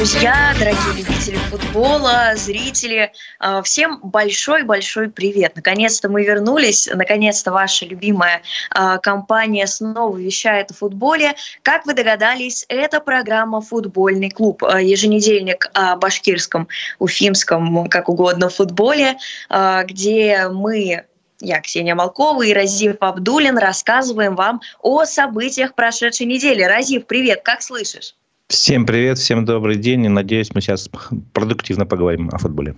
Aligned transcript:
друзья, 0.00 0.54
дорогие 0.58 0.94
любители 0.96 1.36
футбола, 1.50 2.32
зрители, 2.34 3.12
э, 3.38 3.62
всем 3.62 4.00
большой-большой 4.02 5.10
привет. 5.10 5.56
Наконец-то 5.56 6.08
мы 6.08 6.24
вернулись, 6.24 6.88
наконец-то 6.90 7.52
ваша 7.52 7.84
любимая 7.84 8.40
э, 8.74 8.98
компания 9.02 9.66
снова 9.66 10.16
вещает 10.16 10.70
о 10.70 10.74
футболе. 10.74 11.34
Как 11.62 11.84
вы 11.84 11.92
догадались, 11.92 12.64
это 12.70 13.00
программа 13.00 13.60
«Футбольный 13.60 14.30
клуб», 14.30 14.62
э, 14.62 14.82
еженедельник 14.82 15.68
о 15.74 15.96
башкирском, 15.96 16.68
уфимском, 16.98 17.86
как 17.90 18.08
угодно, 18.08 18.48
футболе, 18.48 19.18
где 19.50 20.48
мы 20.48 21.04
я, 21.42 21.60
Ксения 21.60 21.94
Малкова 21.94 22.42
и 22.42 22.54
Разив 22.54 22.96
Абдулин 23.00 23.58
рассказываем 23.58 24.34
вам 24.34 24.62
о 24.80 25.04
событиях 25.04 25.74
прошедшей 25.74 26.24
недели. 26.24 26.62
Разив, 26.62 27.04
привет, 27.06 27.42
как 27.42 27.60
слышишь? 27.60 28.14
Всем 28.50 28.84
привет, 28.84 29.16
всем 29.18 29.44
добрый 29.44 29.76
день. 29.76 30.06
И 30.06 30.08
надеюсь, 30.08 30.52
мы 30.52 30.60
сейчас 30.60 30.90
продуктивно 31.32 31.86
поговорим 31.86 32.30
о 32.32 32.38
футболе. 32.38 32.74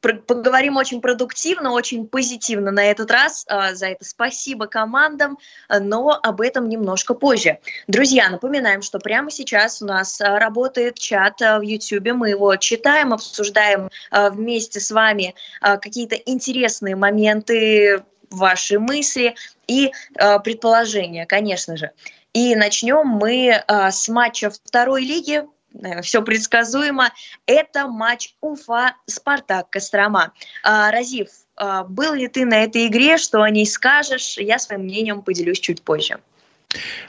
Поговорим 0.00 0.76
очень 0.76 1.00
продуктивно, 1.00 1.72
очень 1.72 2.06
позитивно 2.06 2.70
на 2.70 2.84
этот 2.84 3.10
раз. 3.10 3.44
А, 3.48 3.74
за 3.74 3.88
это 3.88 4.04
спасибо 4.04 4.68
командам, 4.68 5.36
но 5.68 6.16
об 6.22 6.40
этом 6.40 6.68
немножко 6.68 7.14
позже. 7.14 7.58
Друзья, 7.88 8.30
напоминаем, 8.30 8.82
что 8.82 9.00
прямо 9.00 9.32
сейчас 9.32 9.82
у 9.82 9.86
нас 9.86 10.20
а, 10.20 10.38
работает 10.38 10.96
чат 10.96 11.42
а, 11.42 11.58
в 11.58 11.62
YouTube. 11.62 12.12
Мы 12.12 12.30
его 12.30 12.54
читаем, 12.54 13.12
обсуждаем 13.12 13.90
вместе 14.12 14.78
с 14.78 14.92
вами 14.92 15.34
какие-то 15.60 16.14
интересные 16.14 16.94
моменты, 16.94 18.04
ваши 18.30 18.78
мысли 18.78 19.34
и 19.66 19.92
предположения, 20.44 21.26
конечно 21.26 21.76
же. 21.76 21.92
И 22.32 22.54
начнем 22.54 23.06
мы 23.06 23.48
э, 23.48 23.90
с 23.90 24.08
матча 24.08 24.50
второй 24.50 25.02
лиги. 25.02 25.42
Э, 25.74 26.02
Все 26.02 26.22
предсказуемо. 26.22 27.12
Это 27.46 27.88
матч 27.88 28.34
Уфа-Спартак 28.40 29.70
Кострома. 29.70 30.32
Э, 30.64 30.90
Разив, 30.90 31.28
э, 31.56 31.84
был 31.88 32.14
ли 32.14 32.28
ты 32.28 32.44
на 32.44 32.62
этой 32.64 32.86
игре? 32.86 33.18
Что 33.18 33.42
о 33.42 33.50
ней 33.50 33.66
скажешь? 33.66 34.38
Я 34.38 34.58
своим 34.58 34.82
мнением 34.82 35.22
поделюсь 35.22 35.60
чуть 35.60 35.82
позже. 35.82 36.20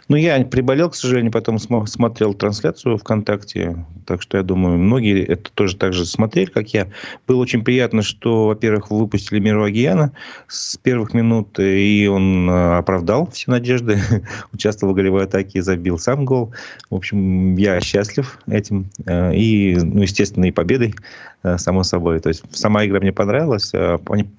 Ну, 0.07 0.15
я 0.15 0.43
приболел, 0.45 0.89
к 0.89 0.95
сожалению, 0.95 1.33
потом 1.33 1.59
смотрел 1.59 2.33
трансляцию 2.33 2.97
ВКонтакте. 2.97 3.85
Так 4.05 4.21
что, 4.21 4.37
я 4.37 4.43
думаю, 4.43 4.77
многие 4.77 5.21
это 5.23 5.51
тоже 5.51 5.75
так 5.75 5.91
же 5.91 6.05
смотрели, 6.05 6.49
как 6.49 6.73
я. 6.73 6.87
Было 7.27 7.41
очень 7.41 7.63
приятно, 7.63 8.01
что, 8.01 8.47
во-первых, 8.47 8.89
выпустили 8.89 9.39
Миру 9.39 9.63
Агияна 9.63 10.13
с 10.47 10.77
первых 10.77 11.13
минут, 11.13 11.59
и 11.59 12.07
он 12.09 12.49
э, 12.49 12.77
оправдал 12.77 13.29
все 13.31 13.51
надежды. 13.51 13.99
Участвовал 14.53 14.93
в 14.93 14.95
голевой 14.95 15.25
атаке 15.25 15.61
забил 15.61 15.99
сам 15.99 16.23
гол. 16.23 16.53
В 16.89 16.95
общем, 16.95 17.55
я 17.57 17.81
счастлив 17.81 18.39
этим. 18.47 18.89
Э, 19.05 19.35
и, 19.35 19.75
ну, 19.75 20.01
естественно, 20.03 20.45
и 20.45 20.51
победой, 20.51 20.95
э, 21.43 21.57
само 21.57 21.83
собой. 21.83 22.21
То 22.21 22.29
есть, 22.29 22.43
сама 22.51 22.85
игра 22.85 23.01
мне 23.01 23.11
понравилась. 23.11 23.73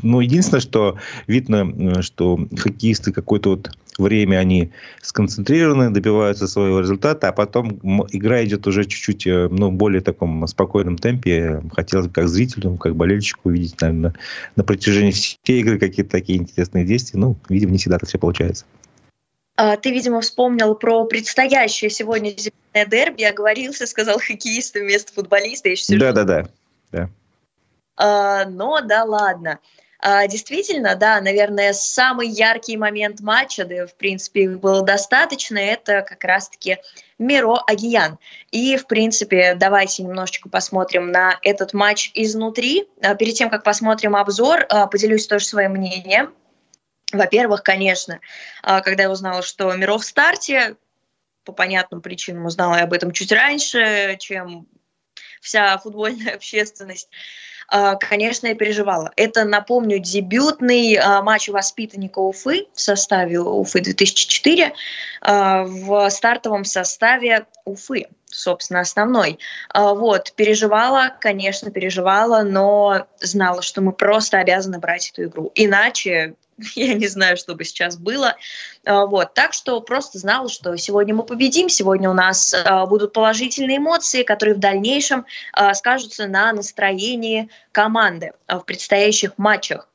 Ну, 0.03 0.21
единственное, 0.21 0.63
что 0.63 0.97
видно, 1.27 2.03
что 2.03 2.41
хоккеисты 2.57 3.13
какой-то 3.13 3.51
вот 3.51 3.71
время 4.01 4.39
они 4.39 4.73
сконцентрированы, 5.11 5.91
добиваются 5.91 6.47
своего 6.47 6.79
результата, 6.81 7.29
а 7.29 7.33
потом 7.33 7.81
игра 8.13 8.45
идет 8.45 8.67
уже 8.69 8.85
чуть-чуть 8.85 9.27
э, 9.27 9.49
ну, 9.51 9.73
более 9.73 10.01
таком 10.01 10.47
спокойном 10.47 10.97
темпе. 10.97 11.61
Хотелось 11.75 12.07
бы 12.07 12.13
как 12.13 12.29
зрителю, 12.29 12.77
как 12.77 12.95
болельщику 12.95 13.49
увидеть, 13.49 13.81
наверное, 13.81 14.15
на 14.55 14.63
протяжении 14.63 15.11
всей 15.11 15.61
игры 15.61 15.81
какие-то 15.81 16.13
такие 16.13 16.39
интересные 16.39 16.85
действия. 16.85 17.19
Ну, 17.19 17.37
видимо, 17.49 17.73
не 17.73 17.79
всегда 17.79 17.97
это 17.97 18.07
все 18.07 18.19
получается. 18.19 18.65
А, 19.57 19.77
ты, 19.77 19.91
видимо, 19.91 20.21
вспомнил 20.21 20.77
про 20.77 21.05
предстоящее 21.07 21.91
сегодня 21.91 22.31
зимнее 22.31 22.87
дерби, 22.89 23.25
оговорился, 23.25 23.89
сказал 23.89 24.21
хоккеиста 24.21 24.79
вместо 24.79 25.13
футболиста. 25.13 25.71
Да-да-да. 25.89 26.49
Да. 26.93 27.11
А, 27.97 28.45
но 28.45 28.81
да 28.81 29.03
ладно. 29.03 29.59
А, 30.03 30.27
действительно, 30.27 30.95
да, 30.95 31.21
наверное, 31.21 31.73
самый 31.73 32.29
яркий 32.29 32.77
момент 32.77 33.21
матча, 33.21 33.65
да, 33.65 33.87
в 33.87 33.95
принципе, 33.95 34.45
их 34.45 34.61
было 34.61 34.83
достаточно, 34.83 35.59
это 35.59 36.03
как 36.03 36.25
раз-таки 36.25 36.79
Миро 37.19 37.59
Агиян. 37.67 38.19
И, 38.51 38.77
в 38.77 38.87
принципе, 38.87 39.55
давайте 39.55 40.03
немножечко 40.03 40.49
посмотрим 40.49 41.11
на 41.11 41.39
этот 41.43 41.75
матч 41.75 42.11
изнутри. 42.15 42.89
А, 43.03 43.15
перед 43.15 43.35
тем, 43.35 43.51
как 43.51 43.63
посмотрим 43.63 44.17
обзор, 44.17 44.67
а, 44.69 44.87
поделюсь 44.87 45.27
тоже 45.27 45.45
своим 45.45 45.73
мнением. 45.73 46.35
Во-первых, 47.13 47.65
конечно, 47.65 48.21
когда 48.63 49.03
я 49.03 49.11
узнала, 49.11 49.43
что 49.43 49.73
Миро 49.73 49.99
в 49.99 50.05
старте, 50.05 50.77
по 51.45 51.51
понятным 51.51 52.01
причинам 52.03 52.47
узнала 52.47 52.77
я 52.77 52.85
об 52.85 52.93
этом 52.93 53.11
чуть 53.11 53.33
раньше, 53.33 54.17
чем 54.21 54.69
вся 55.41 55.77
футбольная 55.79 56.35
общественность. 56.37 57.09
А, 57.71 57.95
конечно, 57.95 58.49
я 58.49 58.55
переживала. 58.57 59.13
Это, 59.15 59.45
напомню, 59.45 60.01
дебютный 60.01 60.97
а, 60.97 61.23
матч 61.23 61.49
воспитанника 61.49 62.19
Уфы 62.19 62.67
в 62.75 62.81
составе 62.81 63.39
Уфы 63.39 63.81
2004 63.81 64.73
а, 65.21 65.63
в 65.63 66.11
стартовом 66.11 66.65
составе 66.65 67.47
Уфы 67.65 68.09
собственно, 68.33 68.79
основной. 68.79 69.41
Вот, 69.75 70.35
переживала, 70.37 71.17
конечно, 71.21 71.73
переживала, 71.73 72.45
но 72.45 73.09
знала, 73.19 73.61
что 73.61 73.81
мы 73.81 73.91
просто 73.91 74.39
обязаны 74.39 74.79
брать 74.79 75.11
эту 75.11 75.25
игру. 75.25 75.51
Иначе 75.57 76.37
я 76.75 76.95
не 76.95 77.07
знаю, 77.07 77.37
что 77.37 77.55
бы 77.55 77.65
сейчас 77.65 77.97
было. 77.97 78.37
А, 78.85 79.07
вот. 79.07 79.35
Так 79.35 79.53
что 79.53 79.81
просто 79.81 80.19
знала, 80.19 80.49
что 80.49 80.77
сегодня 80.77 81.15
мы 81.15 81.25
победим, 81.25 81.69
сегодня 81.69 82.11
у 82.11 82.15
нас 82.15 82.55
а, 82.55 82.87
будут 82.87 83.13
положительные 83.13 83.79
эмоции, 83.79 84.23
которые 84.23 84.55
в 84.55 84.61
дальнейшем 84.61 85.27
а, 85.53 85.75
скажутся 85.75 86.27
на 86.27 86.53
настроении 86.53 87.49
команды 87.73 88.33
в 88.49 88.61
предстоящих 88.61 89.39
матчах 89.39 89.87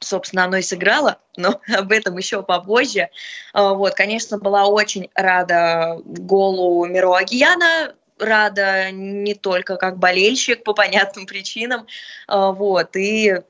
собственно, 0.00 0.44
оно 0.44 0.58
и 0.58 0.62
сыграло, 0.62 1.18
но 1.38 1.62
об 1.74 1.90
этом 1.90 2.18
еще 2.18 2.42
попозже. 2.42 3.08
Вот, 3.54 3.94
конечно, 3.94 4.36
была 4.36 4.66
очень 4.66 5.08
рада 5.14 5.98
голу 6.04 6.84
Миро 6.84 7.16
Агияна, 7.16 7.94
рада 8.18 8.90
не 8.90 9.34
только 9.34 9.76
как 9.76 9.98
болельщик 9.98 10.62
по 10.62 10.74
понятным 10.74 11.24
причинам, 11.24 11.86
вот, 12.28 12.96
и 12.96 13.40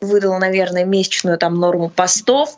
выдала, 0.00 0.38
наверное, 0.38 0.84
месячную 0.84 1.38
там 1.38 1.54
норму 1.54 1.90
постов. 1.90 2.56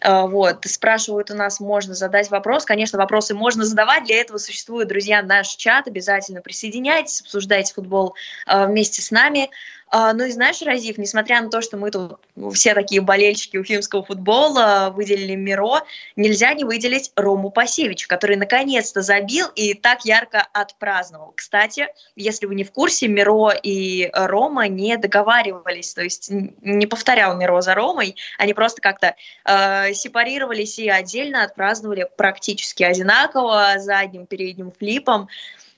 А, 0.00 0.26
вот, 0.26 0.64
спрашивают 0.64 1.30
у 1.30 1.34
нас, 1.34 1.60
можно 1.60 1.94
задать 1.94 2.30
вопрос. 2.30 2.64
Конечно, 2.64 2.98
вопросы 2.98 3.34
можно 3.34 3.64
задавать. 3.64 4.04
Для 4.04 4.20
этого 4.20 4.38
существует, 4.38 4.88
друзья, 4.88 5.22
наш 5.22 5.48
чат. 5.48 5.86
Обязательно 5.86 6.40
присоединяйтесь, 6.40 7.20
обсуждайте 7.20 7.74
футбол 7.74 8.14
а, 8.46 8.66
вместе 8.66 9.02
с 9.02 9.10
нами. 9.10 9.50
А, 9.92 10.12
ну 10.12 10.24
и 10.24 10.30
знаешь, 10.30 10.62
Разив, 10.62 10.98
несмотря 10.98 11.42
на 11.42 11.50
то, 11.50 11.60
что 11.60 11.76
мы 11.76 11.90
тут 11.90 12.20
все 12.54 12.74
такие 12.74 13.00
болельщики 13.00 13.56
уфимского 13.56 14.04
футбола, 14.04 14.92
выделили 14.94 15.34
Миро, 15.34 15.82
нельзя 16.14 16.54
не 16.54 16.62
выделить 16.62 17.10
Рому 17.16 17.50
Пасевич, 17.50 18.06
который 18.06 18.36
наконец-то 18.36 19.02
забил 19.02 19.48
и 19.56 19.74
так 19.74 20.04
ярко 20.04 20.46
отпраздновал. 20.52 21.32
Кстати, 21.34 21.88
если 22.14 22.46
вы 22.46 22.54
не 22.54 22.62
в 22.62 22.70
курсе, 22.70 23.08
Миро 23.08 23.50
и 23.50 24.10
Рома 24.12 24.68
не 24.68 24.96
договаривались, 24.96 25.92
то 25.92 26.02
есть 26.02 26.30
не 26.30 26.86
повторял 26.86 27.36
Миро 27.36 27.60
за 27.60 27.74
Ромой, 27.74 28.14
они 28.38 28.54
просто 28.54 28.80
как-то 28.80 29.16
э, 29.44 29.92
сепарировались 29.92 30.78
и 30.78 30.88
отдельно 30.88 31.42
отпраздновали 31.42 32.08
практически 32.16 32.84
одинаково 32.84 33.74
задним 33.78 34.26
передним 34.26 34.70
флипом, 34.70 35.28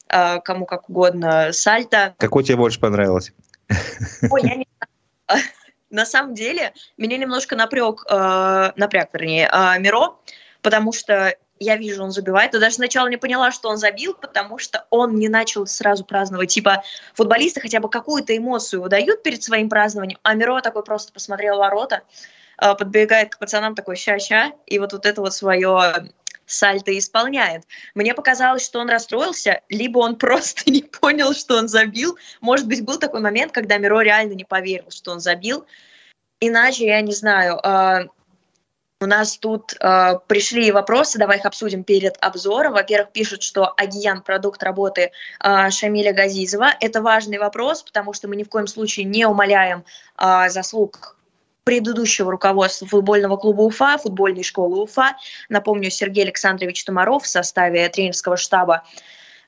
э, 0.09 0.41
кому 0.41 0.67
как 0.67 0.91
угодно, 0.91 1.53
сальто. 1.53 2.15
Какой 2.19 2.44
тебе 2.44 2.56
больше 2.56 2.79
понравилось? 2.79 3.33
Ой, 4.31 4.41
я 4.43 4.56
не 4.56 4.66
На 5.91 6.06
самом 6.06 6.34
деле, 6.34 6.72
меня 6.97 7.19
немножко 7.19 7.55
напряг, 7.55 8.06
э, 8.09 8.72
напряг, 8.77 9.10
вернее, 9.12 9.49
э, 9.53 9.78
Миро, 9.78 10.16
потому 10.62 10.93
что 10.93 11.37
я 11.59 11.77
вижу, 11.77 12.03
он 12.03 12.11
забивает. 12.11 12.55
И 12.55 12.59
даже 12.59 12.77
сначала 12.77 13.09
не 13.09 13.19
поняла, 13.19 13.53
что 13.53 13.69
он 13.69 13.77
забил, 13.77 14.15
потому 14.15 14.59
что 14.59 14.87
он 14.91 15.16
не 15.16 15.28
начал 15.28 15.66
сразу 15.66 16.05
праздновать. 16.05 16.50
Типа, 16.50 16.82
футболисты 17.14 17.61
хотя 17.61 17.79
бы 17.79 17.88
какую-то 17.88 18.37
эмоцию 18.37 18.82
выдают 18.82 19.23
перед 19.23 19.43
своим 19.43 19.69
празднованием, 19.69 20.19
а 20.23 20.35
Миро 20.35 20.61
такой 20.61 20.82
просто 20.82 21.12
посмотрел 21.12 21.58
ворота, 21.58 22.02
э, 22.61 22.75
подбегает 22.75 23.35
к 23.35 23.38
пацанам 23.38 23.75
такой 23.75 23.97
ща-ща, 23.97 24.52
и 24.67 24.79
вот, 24.79 24.93
вот 24.93 25.06
это 25.06 25.20
вот 25.20 25.35
свое 25.35 26.11
сальто 26.47 26.97
исполняет. 26.97 27.65
Мне 27.94 28.15
показалось, 28.15 28.65
что 28.65 28.81
он 28.81 28.89
расстроился, 28.89 29.61
либо 29.69 29.99
он 29.99 30.17
просто 30.19 30.71
не 30.71 30.83
понял, 30.83 31.33
что 31.35 31.56
он 31.56 31.69
забил. 31.69 32.17
Может 32.41 32.67
быть, 32.67 32.85
был 32.85 32.99
такой 32.99 33.21
момент, 33.21 33.53
когда 33.53 33.79
Миро 33.79 34.00
реально 34.00 34.35
не 34.35 34.44
поверил, 34.44 34.91
что 34.91 35.12
он 35.12 35.21
забил. 35.21 35.67
Иначе, 36.41 36.87
я 36.87 37.00
не 37.00 37.12
знаю, 37.12 37.61
э, 37.62 38.06
у 39.03 39.06
нас 39.06 39.37
тут 39.37 39.75
э, 39.81 40.19
пришли 40.29 40.71
вопросы, 40.71 41.19
давай 41.19 41.39
их 41.39 41.44
обсудим 41.44 41.83
перед 41.83 42.17
обзором. 42.21 42.75
Во-первых, 42.75 43.12
пишут, 43.12 43.43
что 43.43 43.73
Агиян– 43.77 44.23
продукт 44.27 44.62
работы 44.62 45.11
э, 45.43 45.71
Шамиля 45.71 46.12
Газизова. 46.12 46.71
Это 46.81 47.03
важный 47.03 47.38
вопрос, 47.38 47.83
потому 47.83 48.12
что 48.12 48.29
мы 48.29 48.37
ни 48.37 48.45
в 48.45 48.49
коем 48.49 48.69
случае 48.69 49.06
не 49.06 49.27
умаляем 49.27 49.85
э, 50.19 50.49
заслуг 50.50 51.17
предыдущего 51.64 52.31
руководства 52.32 52.87
футбольного 52.87 53.37
клуба 53.37 53.62
Уфа, 53.62 53.99
футбольной 53.99 54.43
школы 54.43 54.82
Уфа. 54.82 55.17
Напомню, 55.49 55.91
Сергей 55.91 56.25
Александрович 56.25 56.82
Тумаров 56.85 57.25
в 57.25 57.29
составе 57.29 57.88
тренерского 57.88 58.37
штаба 58.37 58.82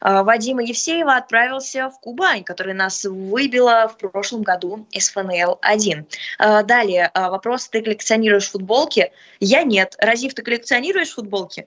Вадима 0.00 0.62
Евсеева 0.62 1.16
отправился 1.16 1.88
в 1.88 1.98
Кубань, 1.98 2.44
который 2.44 2.74
нас 2.74 3.04
выбила 3.04 3.88
в 3.88 3.96
прошлом 3.96 4.42
году 4.42 4.86
из 4.90 5.10
ФНЛ-1. 5.16 6.04
Далее, 6.64 7.10
вопрос, 7.14 7.68
ты 7.68 7.80
коллекционируешь 7.80 8.50
футболки? 8.50 9.12
Я 9.40 9.62
нет. 9.62 9.96
Разив, 9.98 10.34
ты 10.34 10.42
коллекционируешь 10.42 11.14
футболки? 11.14 11.66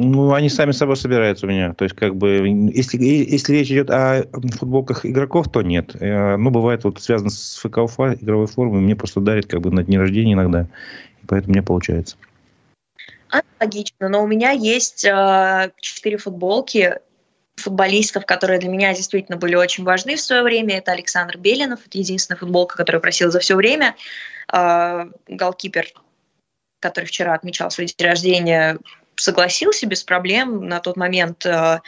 Ну, 0.00 0.32
они 0.32 0.48
сами 0.48 0.70
собой 0.70 0.96
собираются 0.96 1.46
у 1.46 1.48
меня. 1.48 1.74
То 1.74 1.84
есть, 1.84 1.96
как 1.96 2.14
бы, 2.14 2.46
если, 2.72 2.98
если 3.02 3.52
речь 3.52 3.70
идет 3.70 3.90
о 3.90 4.24
футболках 4.58 5.04
игроков, 5.04 5.50
то 5.50 5.62
нет. 5.62 5.96
Э, 6.00 6.36
ну, 6.36 6.50
бывает, 6.50 6.84
вот 6.84 7.02
связано 7.02 7.30
с 7.30 7.56
ФК 7.56 7.78
Уфа, 7.78 8.14
игровой 8.14 8.46
формой, 8.46 8.80
мне 8.80 8.94
просто 8.94 9.20
дарят 9.20 9.46
как 9.46 9.60
бы 9.60 9.72
на 9.72 9.82
дни 9.82 9.98
рождения 9.98 10.34
иногда. 10.34 10.68
И 11.22 11.26
поэтому 11.26 11.54
мне 11.54 11.62
получается. 11.62 12.16
Логично, 13.60 14.08
но 14.08 14.22
у 14.22 14.26
меня 14.28 14.52
есть 14.52 15.04
э, 15.04 15.72
четыре 15.80 16.16
э, 16.16 16.18
футболки 16.18 17.00
футболистов, 17.56 18.24
которые 18.24 18.60
для 18.60 18.68
меня 18.68 18.94
действительно 18.94 19.36
были 19.36 19.56
очень 19.56 19.82
важны 19.82 20.14
в 20.14 20.20
свое 20.20 20.44
время. 20.44 20.78
Это 20.78 20.92
Александр 20.92 21.38
Белинов, 21.38 21.80
это 21.84 21.98
единственная 21.98 22.38
футболка, 22.38 22.76
которую 22.76 23.02
просил 23.02 23.32
за 23.32 23.40
все 23.40 23.56
время. 23.56 23.96
Э, 24.52 25.06
голкипер, 25.26 25.86
который 26.78 27.06
вчера 27.06 27.34
отмечал 27.34 27.72
свой 27.72 27.86
день 27.86 28.06
рождения, 28.06 28.78
согласился 29.20 29.86
без 29.86 30.02
проблем 30.02 30.68
на 30.68 30.80
тот 30.80 30.96
момент. 30.96 31.44
Э, 31.46 31.80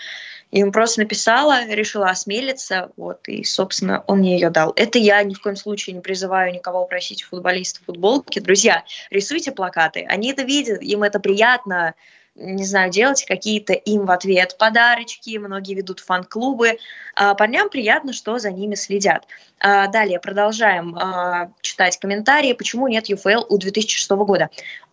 Ему 0.53 0.73
просто 0.73 1.01
написала, 1.01 1.65
решила 1.67 2.09
осмелиться, 2.09 2.91
вот, 2.97 3.29
и, 3.29 3.45
собственно, 3.45 4.03
он 4.09 4.19
мне 4.19 4.35
ее 4.35 4.51
дал. 4.51 4.73
Это 4.75 4.99
я 4.99 5.23
ни 5.23 5.35
в 5.35 5.41
коем 5.41 5.55
случае 5.55 5.95
не 5.95 6.01
призываю 6.01 6.53
никого 6.53 6.85
просить 6.87 7.23
футболистов 7.23 7.85
футболки. 7.87 8.41
Друзья, 8.41 8.83
рисуйте 9.11 9.53
плакаты, 9.53 10.05
они 10.09 10.33
это 10.33 10.43
видят, 10.43 10.83
им 10.83 11.05
это 11.05 11.21
приятно, 11.21 11.95
не 12.35 12.65
знаю, 12.65 12.91
делать 12.91 13.25
какие-то 13.27 13.75
им 13.75 14.07
в 14.07 14.11
ответ 14.11 14.57
подарочки, 14.59 15.37
многие 15.37 15.75
ведут 15.75 16.01
фан-клубы. 16.01 16.79
А 17.15 17.35
парням 17.35 17.69
приятно, 17.69 18.13
что 18.13 18.39
за 18.39 18.51
ними 18.51 18.75
следят. 18.75 19.27
А 19.61 19.89
далее 19.89 20.19
продолжаем 20.21 20.97
а, 20.97 21.53
читать 21.61 21.99
комментарии, 21.99 22.55
почему 22.55 22.89
нет 22.89 23.11
UFL 23.11 23.47
у 23.49 23.59
2006 23.59 24.11
года 24.11 24.49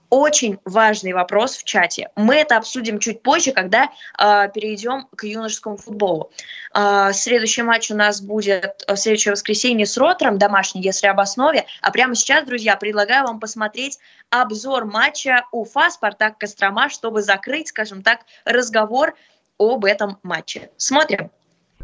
очень 0.10 0.60
важный 0.66 1.14
вопрос 1.14 1.58
в 1.58 1.64
чате. 1.64 2.10
Мы 2.16 2.36
это 2.36 2.58
обсудим 2.58 3.00
чуть 3.00 3.22
позже, 3.22 3.52
когда 3.52 3.90
э, 4.18 4.50
перейдем 4.54 5.08
к 5.16 5.24
юношескому 5.24 5.78
футболу. 5.78 6.32
Э, 6.74 7.12
следующий 7.14 7.64
матч 7.64 7.92
у 7.92 7.96
нас 7.96 8.22
будет 8.22 8.84
в 8.88 8.96
следующее 8.96 9.34
воскресенье 9.34 9.86
с 9.86 9.98
Ротором, 9.98 10.38
домашний, 10.38 10.82
если 10.82 11.08
об 11.08 11.20
основе. 11.20 11.66
А 11.82 11.92
прямо 11.92 12.16
сейчас, 12.16 12.46
друзья, 12.46 12.76
предлагаю 12.76 13.26
вам 13.26 13.40
посмотреть 13.40 14.00
обзор 14.30 14.86
матча 14.86 15.46
Уфа 15.52 15.90
Спартак 15.90 16.38
Кострома, 16.38 16.90
чтобы 16.90 17.22
закрыть, 17.22 17.70
скажем 17.70 18.02
так, 18.02 18.22
разговор 18.46 19.16
об 19.58 19.86
этом 19.86 20.20
матче. 20.24 20.70
Смотрим. 20.78 21.32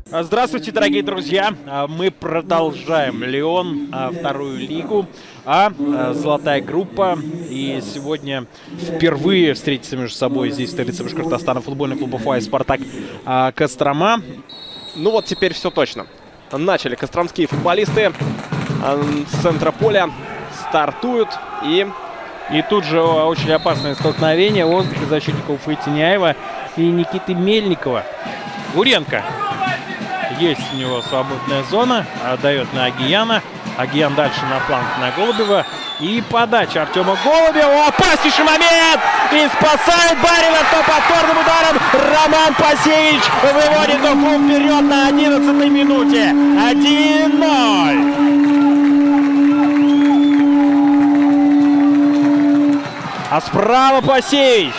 Здравствуйте, 0.05 0.71
дорогие 0.71 1.01
друзья! 1.01 1.55
А, 1.65 1.87
мы 1.87 2.11
продолжаем 2.11 3.23
Леон, 3.23 3.87
а, 3.91 4.11
вторую 4.11 4.57
лигу, 4.57 5.07
а, 5.45 5.71
а 5.79 6.13
золотая 6.13 6.61
группа. 6.61 7.17
И 7.49 7.81
сегодня 7.81 8.45
впервые 8.79 9.53
встретиться 9.53 9.95
между 9.95 10.15
собой 10.15 10.51
здесь, 10.51 10.69
в 10.69 10.73
столице 10.73 11.03
Башкортостана, 11.03 11.61
футбольный 11.61 11.97
клуб 11.97 12.13
Уфа 12.15 12.37
и 12.37 12.41
Спартак 12.41 12.81
Кострома. 13.55 14.21
Ну 14.95 15.11
вот 15.11 15.25
теперь 15.25 15.53
все 15.53 15.71
точно. 15.71 16.05
Начали 16.51 16.95
костромские 16.95 17.47
футболисты 17.47 18.11
с 19.31 19.41
центра 19.41 19.71
поля, 19.71 20.11
стартуют 20.67 21.29
и... 21.63 21.87
И 22.51 22.61
тут 22.69 22.83
же 22.83 23.01
очень 23.01 23.51
опасное 23.53 23.95
столкновение 23.95 24.65
воздуха 24.65 25.05
защитников 25.05 25.61
Уфы 25.61 25.77
Тиняева 25.83 26.35
и 26.75 26.81
Никиты 26.81 27.33
Мельникова. 27.33 28.03
Гуренко 28.75 29.23
есть 30.39 30.61
у 30.73 30.77
него 30.77 31.01
свободная 31.01 31.63
зона. 31.63 32.05
Отдает 32.25 32.71
на 32.73 32.85
Агияна. 32.85 33.41
Агиян 33.77 34.15
дальше 34.15 34.45
на 34.45 34.59
фланг 34.61 34.85
на 34.99 35.11
Голубева. 35.11 35.65
И 35.99 36.23
подача 36.29 36.81
Артема 36.83 37.17
Голубева. 37.23 37.87
Опаснейший 37.87 38.43
момент! 38.43 38.99
И 39.31 39.47
спасает 39.57 40.17
Барина, 40.21 40.63
по 40.71 40.83
повторным 40.83 41.37
ударом 41.37 41.77
Роман 41.93 42.53
Пасевич 42.55 43.23
выводит 43.41 44.03
Уфу 44.03 44.39
вперед 44.43 44.83
на 44.83 45.07
11 45.07 45.71
минуте. 45.71 46.29
1-0. 46.29 47.33
А 53.31 53.41
справа 53.41 54.01
Пасевич. 54.01 54.73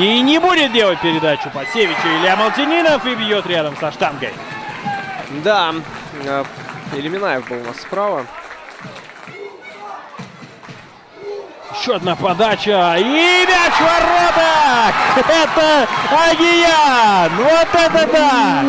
И 0.00 0.20
не 0.22 0.38
будет 0.38 0.72
делать 0.72 0.98
передачу 1.00 1.50
Пасевичу. 1.52 2.08
Илья 2.20 2.36
Малтининов 2.36 3.04
и 3.04 3.14
бьет 3.14 3.46
рядом 3.46 3.76
со 3.76 3.92
штангой. 3.92 4.32
Да, 5.44 5.74
Ильминаев 6.94 7.46
был 7.48 7.58
у 7.58 7.64
нас 7.64 7.76
справа. 7.80 8.24
Еще 11.78 11.96
одна 11.96 12.16
подача. 12.16 12.96
И 12.98 13.02
мяч 13.02 13.74
в 13.74 13.80
воротах! 13.82 14.94
Это 15.16 15.88
Агиян! 16.30 17.30
Вот 17.36 17.68
это 17.74 18.08
да! 18.10 18.62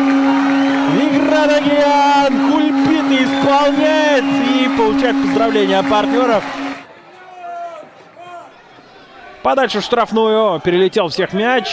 Игра 1.00 1.44
Агиян! 1.56 2.50
Кульпит 2.50 3.08
исполняет 3.22 4.24
и 4.24 4.68
получает 4.76 5.22
поздравления 5.22 5.82
партнеров. 5.84 6.44
Подальше 9.46 9.78
в 9.78 9.84
штрафную. 9.84 10.58
Перелетел 10.58 11.06
всех 11.06 11.32
мяч. 11.32 11.68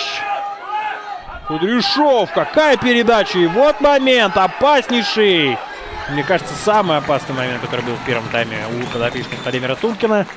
Кудряшов. 1.48 2.32
Какая 2.32 2.78
передача. 2.78 3.40
И 3.40 3.48
вот 3.48 3.82
момент. 3.82 4.38
Опаснейший. 4.38 5.58
Мне 6.12 6.24
кажется, 6.24 6.54
самый 6.54 6.98
опасный 6.98 7.34
момент, 7.34 7.62
который 7.62 7.84
был 7.84 7.96
в 7.96 8.06
первом 8.06 8.30
тайме 8.30 8.60
у 8.80 8.94
подопечных 8.94 9.42
Владимира 9.42 9.74
Туркина. 9.74 10.28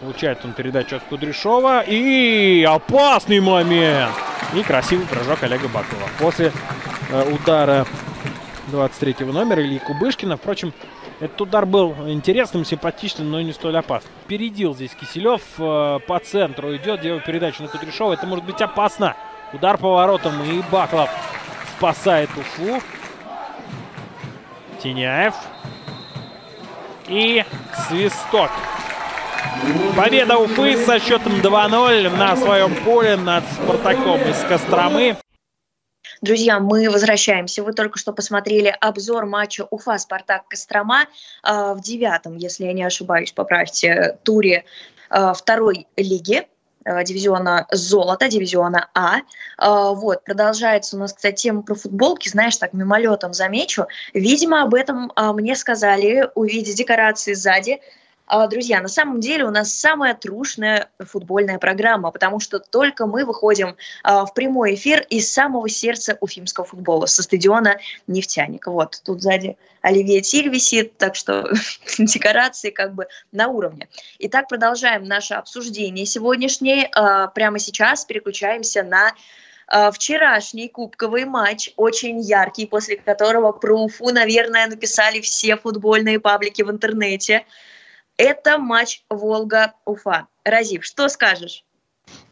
Получает 0.00 0.42
он 0.46 0.54
передачу 0.54 0.96
от 0.96 1.02
Кудряшова. 1.02 1.82
И 1.82 2.64
опасный 2.66 3.40
момент. 3.40 4.14
И 4.54 4.62
красивый 4.62 5.04
прыжок 5.04 5.42
Олега 5.42 5.68
Бакова. 5.68 6.08
После 6.18 6.50
э, 7.10 7.30
удара 7.30 7.84
23 8.68 9.26
номера 9.26 9.60
Ильи 9.60 9.80
Кубышкина. 9.80 10.38
Впрочем, 10.38 10.72
этот 11.20 11.40
удар 11.40 11.66
был 11.66 11.94
интересным, 12.08 12.64
симпатичным, 12.64 13.30
но 13.30 13.40
не 13.40 13.52
столь 13.52 13.78
опасным. 13.78 14.12
Впередил 14.24 14.74
здесь 14.74 14.92
Киселев 14.94 15.42
э, 15.58 15.98
по 16.06 16.18
центру 16.20 16.76
идет, 16.76 17.00
делает 17.00 17.24
передачу 17.24 17.62
на 17.62 17.68
Кудряшова. 17.68 18.12
Это 18.12 18.26
может 18.26 18.44
быть 18.44 18.60
опасно. 18.62 19.16
Удар 19.52 19.78
по 19.78 19.94
воротам 19.94 20.40
и 20.44 20.62
Баклов 20.70 21.10
спасает 21.76 22.30
Уфу. 22.36 22.80
Тиняев. 24.80 25.34
И 27.08 27.44
свисток. 27.88 28.50
Победа 29.96 30.38
Уфы 30.38 30.76
со 30.76 31.00
счетом 31.00 31.32
2-0 31.40 32.16
на 32.16 32.36
своем 32.36 32.74
поле 32.84 33.16
над 33.16 33.44
Спартаком 33.50 34.20
из 34.20 34.38
Костромы. 34.44 35.16
Друзья, 36.20 36.58
мы 36.58 36.90
возвращаемся. 36.90 37.62
Вы 37.62 37.72
только 37.72 37.98
что 37.98 38.12
посмотрели 38.12 38.74
обзор 38.80 39.26
матча 39.26 39.68
Уфа-Спартак-Кострома 39.70 41.02
э, 41.44 41.74
в 41.74 41.80
девятом, 41.80 42.36
если 42.36 42.64
я 42.64 42.72
не 42.72 42.82
ошибаюсь, 42.82 43.30
поправьте, 43.30 44.18
туре 44.24 44.64
э, 45.10 45.32
второй 45.36 45.86
лиги 45.96 46.48
э, 46.84 47.04
дивизиона 47.04 47.68
золота, 47.70 48.26
дивизиона 48.26 48.88
А. 48.94 49.20
Вот, 49.94 50.24
продолжается 50.24 50.96
у 50.96 50.98
нас, 50.98 51.12
кстати, 51.12 51.42
тема 51.42 51.62
про 51.62 51.76
футболки, 51.76 52.28
знаешь, 52.28 52.56
так 52.56 52.72
мимолетом 52.72 53.32
замечу. 53.32 53.86
Видимо, 54.12 54.62
об 54.62 54.74
этом 54.74 55.12
мне 55.16 55.54
сказали, 55.54 56.28
увидя 56.34 56.74
декорации 56.74 57.34
сзади, 57.34 57.74
а, 57.74 57.78
друзья, 58.46 58.80
на 58.82 58.88
самом 58.88 59.20
деле 59.20 59.44
у 59.44 59.50
нас 59.50 59.72
самая 59.72 60.14
трушная 60.14 60.90
футбольная 60.98 61.58
программа, 61.58 62.10
потому 62.10 62.40
что 62.40 62.58
только 62.58 63.06
мы 63.06 63.24
выходим 63.24 63.76
а, 64.02 64.26
в 64.26 64.34
прямой 64.34 64.74
эфир 64.74 65.00
из 65.08 65.32
самого 65.32 65.68
сердца 65.68 66.18
уфимского 66.20 66.66
футбола, 66.66 67.06
со 67.06 67.22
стадиона 67.22 67.78
«Нефтяник». 68.06 68.66
Вот, 68.66 69.00
тут 69.02 69.22
сзади 69.22 69.56
Оливье 69.80 70.20
Тиль 70.20 70.48
висит, 70.50 70.98
так 70.98 71.14
что 71.14 71.50
декорации 71.98 72.68
как 72.70 72.94
бы 72.94 73.06
на 73.32 73.48
уровне. 73.48 73.88
Итак, 74.18 74.48
продолжаем 74.48 75.04
наше 75.04 75.32
обсуждение 75.34 76.04
сегодняшнее. 76.04 76.90
А, 76.94 77.28
прямо 77.28 77.58
сейчас 77.58 78.04
переключаемся 78.04 78.82
на 78.82 79.12
вчерашний 79.92 80.70
кубковый 80.70 81.26
матч, 81.26 81.72
очень 81.76 82.20
яркий, 82.20 82.64
после 82.64 82.96
которого 82.96 83.52
про 83.52 83.84
Уфу, 83.84 84.08
наверное, 84.08 84.66
написали 84.66 85.20
все 85.20 85.58
футбольные 85.58 86.18
паблики 86.20 86.62
в 86.62 86.70
интернете. 86.70 87.44
Это 88.18 88.58
матч 88.58 89.04
Волга-Уфа. 89.08 90.26
Разив, 90.44 90.84
что 90.84 91.08
скажешь? 91.08 91.64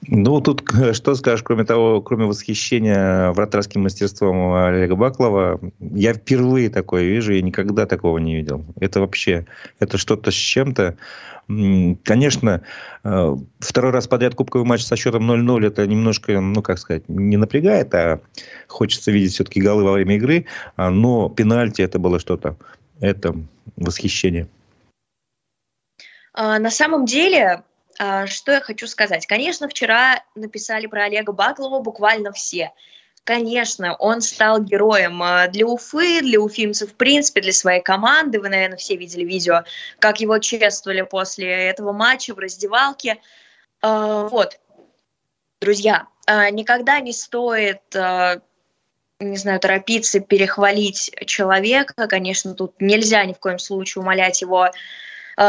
Ну, 0.08 0.40
тут 0.40 0.62
что 0.94 1.14
скажешь, 1.14 1.44
кроме 1.44 1.64
того, 1.64 2.02
кроме 2.02 2.26
восхищения 2.26 3.30
вратарским 3.30 3.82
мастерством 3.82 4.52
Олега 4.52 4.96
Баклова, 4.96 5.60
я 5.78 6.12
впервые 6.12 6.70
такое 6.70 7.04
вижу, 7.04 7.32
я 7.32 7.40
никогда 7.40 7.86
такого 7.86 8.18
не 8.18 8.34
видел. 8.34 8.64
Это 8.80 9.00
вообще, 9.00 9.46
это 9.78 9.96
что-то 9.96 10.32
с 10.32 10.34
чем-то. 10.34 10.96
Конечно, 11.46 12.62
э, 13.04 13.36
второй 13.60 13.92
раз 13.92 14.08
подряд 14.08 14.34
кубковый 14.34 14.66
матч 14.66 14.82
со 14.82 14.96
счетом 14.96 15.30
0-0, 15.30 15.64
это 15.68 15.86
немножко, 15.86 16.40
ну, 16.40 16.60
как 16.62 16.78
сказать, 16.78 17.08
не 17.08 17.36
напрягает, 17.36 17.94
а 17.94 18.20
хочется 18.66 19.12
видеть 19.12 19.34
все-таки 19.34 19.60
голы 19.60 19.84
во 19.84 19.92
время 19.92 20.16
игры, 20.16 20.46
а, 20.74 20.90
но 20.90 21.28
пенальти 21.28 21.82
это 21.82 22.00
было 22.00 22.18
что-то, 22.18 22.56
это 22.98 23.36
восхищение. 23.76 24.48
А, 26.36 26.58
на 26.58 26.70
самом 26.70 27.06
деле, 27.06 27.62
а, 27.98 28.26
что 28.26 28.52
я 28.52 28.60
хочу 28.60 28.86
сказать? 28.86 29.26
Конечно, 29.26 29.68
вчера 29.68 30.22
написали 30.34 30.86
про 30.86 31.04
Олега 31.04 31.32
Баклова 31.32 31.80
буквально 31.80 32.30
все. 32.30 32.72
Конечно, 33.24 33.96
он 33.96 34.20
стал 34.20 34.60
героем 34.60 35.22
а, 35.22 35.48
для 35.48 35.66
Уфы, 35.66 36.20
для 36.20 36.38
уфимцев, 36.38 36.92
в 36.92 36.94
принципе, 36.94 37.40
для 37.40 37.54
своей 37.54 37.82
команды. 37.82 38.38
Вы, 38.38 38.50
наверное, 38.50 38.76
все 38.76 38.96
видели 38.96 39.24
видео, 39.24 39.64
как 39.98 40.20
его 40.20 40.38
чествовали 40.38 41.00
после 41.00 41.48
этого 41.48 41.92
матча 41.92 42.34
в 42.34 42.38
раздевалке. 42.38 43.16
Вот, 43.82 44.58
друзья, 45.60 46.08
никогда 46.26 46.98
не 47.00 47.12
стоит 47.12 47.82
не 49.20 49.36
знаю, 49.36 49.60
торопиться 49.60 50.20
перехвалить 50.20 51.10
человека. 51.26 52.08
Конечно, 52.08 52.54
тут 52.54 52.74
нельзя 52.80 53.24
ни 53.24 53.32
в 53.32 53.38
коем 53.38 53.58
случае 53.58 54.02
умолять 54.02 54.42
его 54.42 54.70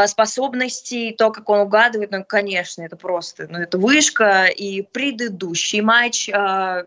способностей, 0.06 1.12
то, 1.12 1.30
как 1.30 1.48
он 1.48 1.60
угадывает, 1.60 2.10
ну, 2.10 2.24
конечно, 2.24 2.82
это 2.82 2.96
просто, 2.96 3.46
ну, 3.48 3.58
это 3.58 3.78
вышка. 3.78 4.44
И 4.44 4.82
предыдущий 4.82 5.80
матч 5.80 6.28
э, 6.28 6.84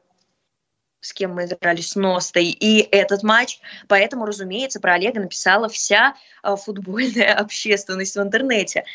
с 1.02 1.14
кем 1.14 1.34
мы 1.34 1.46
играли 1.46 1.82
с 1.82 1.96
Ностой, 1.96 2.46
и 2.46 2.88
этот 2.92 3.24
матч. 3.24 3.60
Поэтому, 3.88 4.26
разумеется, 4.26 4.80
про 4.80 4.94
Олега 4.94 5.20
написала 5.20 5.68
вся 5.68 6.16
э, 6.44 6.56
футбольная 6.56 7.34
общественность 7.38 8.16
в 8.16 8.22
интернете. 8.22 8.86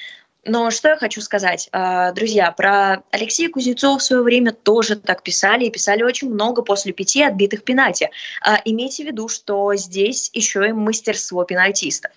Но 0.46 0.70
что 0.70 0.90
я 0.90 0.96
хочу 0.96 1.20
сказать, 1.20 1.68
а, 1.72 2.12
друзья, 2.12 2.52
про 2.52 3.02
Алексея 3.10 3.50
Кузнецова 3.50 3.98
в 3.98 4.02
свое 4.02 4.22
время 4.22 4.52
тоже 4.52 4.94
так 4.94 5.22
писали, 5.22 5.64
и 5.64 5.70
писали 5.70 6.04
очень 6.04 6.30
много 6.30 6.62
после 6.62 6.92
пяти 6.92 7.22
отбитых 7.22 7.64
пенальти. 7.64 8.10
А, 8.42 8.60
имейте 8.64 9.02
в 9.02 9.06
виду, 9.06 9.28
что 9.28 9.74
здесь 9.74 10.30
еще 10.32 10.68
и 10.68 10.72
мастерство 10.72 11.44
пенальтистов. 11.44 12.12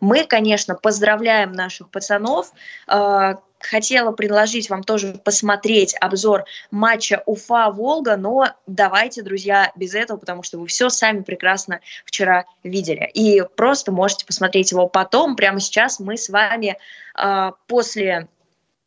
Мы, 0.00 0.24
конечно, 0.24 0.74
поздравляем 0.74 1.52
наших 1.52 1.90
пацанов, 1.90 2.52
а, 2.86 3.40
хотела 3.66 4.12
предложить 4.12 4.70
вам 4.70 4.82
тоже 4.82 5.20
посмотреть 5.24 5.94
обзор 6.00 6.44
матча 6.70 7.22
Уфа-Волга, 7.26 8.16
но 8.16 8.46
давайте, 8.66 9.22
друзья, 9.22 9.72
без 9.76 9.94
этого, 9.94 10.18
потому 10.18 10.42
что 10.42 10.58
вы 10.58 10.66
все 10.66 10.88
сами 10.88 11.22
прекрасно 11.22 11.80
вчера 12.04 12.44
видели. 12.62 13.10
И 13.14 13.42
просто 13.56 13.92
можете 13.92 14.26
посмотреть 14.26 14.72
его 14.72 14.88
потом. 14.88 15.36
Прямо 15.36 15.60
сейчас 15.60 16.00
мы 16.00 16.16
с 16.16 16.28
вами 16.28 16.76
э, 17.18 17.52
после 17.66 18.28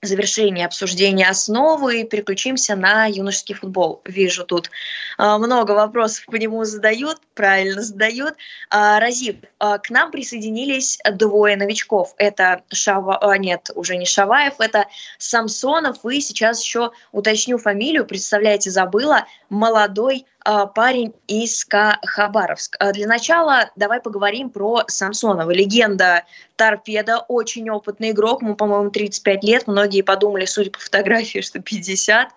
завершения 0.01 0.65
обсуждения 0.65 1.27
основы 1.27 2.03
переключимся 2.03 2.75
на 2.75 3.07
юношеский 3.07 3.55
футбол. 3.55 4.01
Вижу 4.05 4.45
тут 4.45 4.69
а, 5.17 5.39
много 5.39 5.71
вопросов 5.71 6.25
по 6.27 6.35
нему 6.35 6.63
задают, 6.65 7.19
правильно 7.33 7.81
задают. 7.81 8.35
А, 8.69 8.99
Разив, 8.99 9.37
а, 9.57 9.79
к 9.79 9.89
нам 9.89 10.11
присоединились 10.11 10.99
двое 11.13 11.57
новичков. 11.57 12.13
Это 12.17 12.61
Шава, 12.71 13.35
нет, 13.37 13.71
уже 13.73 13.97
не 13.97 14.05
Шаваев, 14.05 14.59
это 14.59 14.85
Самсонов. 15.17 16.05
И 16.05 16.21
сейчас 16.21 16.63
еще 16.63 16.91
уточню 17.11 17.57
фамилию, 17.57 18.05
представляете, 18.05 18.69
забыла, 18.69 19.25
молодой 19.49 20.25
парень 20.73 21.13
из. 21.27 21.65
Хабаровск. 22.05 22.77
А, 22.79 22.93
для 22.93 23.07
начала 23.07 23.69
давай 23.75 23.99
поговорим 24.01 24.49
про 24.49 24.83
Самсонова. 24.87 25.51
Легенда 25.51 26.23
торпеда, 26.55 27.19
очень 27.19 27.69
опытный 27.69 28.11
игрок, 28.11 28.41
ему, 28.41 28.55
по-моему, 28.55 28.89
35 28.89 29.43
лет, 29.43 29.67
многие 29.67 30.01
подумали, 30.01 30.45
судя 30.45 30.71
по 30.71 30.79
фотографии, 30.79 31.39
что 31.41 31.59
50. 31.59 32.29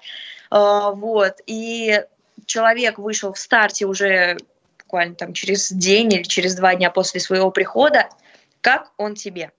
А, 0.50 0.90
вот, 0.90 1.36
и 1.46 2.02
человек 2.46 2.98
вышел 2.98 3.32
в 3.32 3.38
старте 3.38 3.86
уже 3.86 4.36
буквально 4.78 5.14
там 5.14 5.32
через 5.32 5.70
день 5.70 6.12
или 6.12 6.22
через 6.24 6.56
два 6.56 6.74
дня 6.74 6.90
после 6.90 7.20
своего 7.20 7.50
прихода. 7.52 8.08
Как 8.60 8.90
он 8.96 9.14
тебе? 9.14 9.52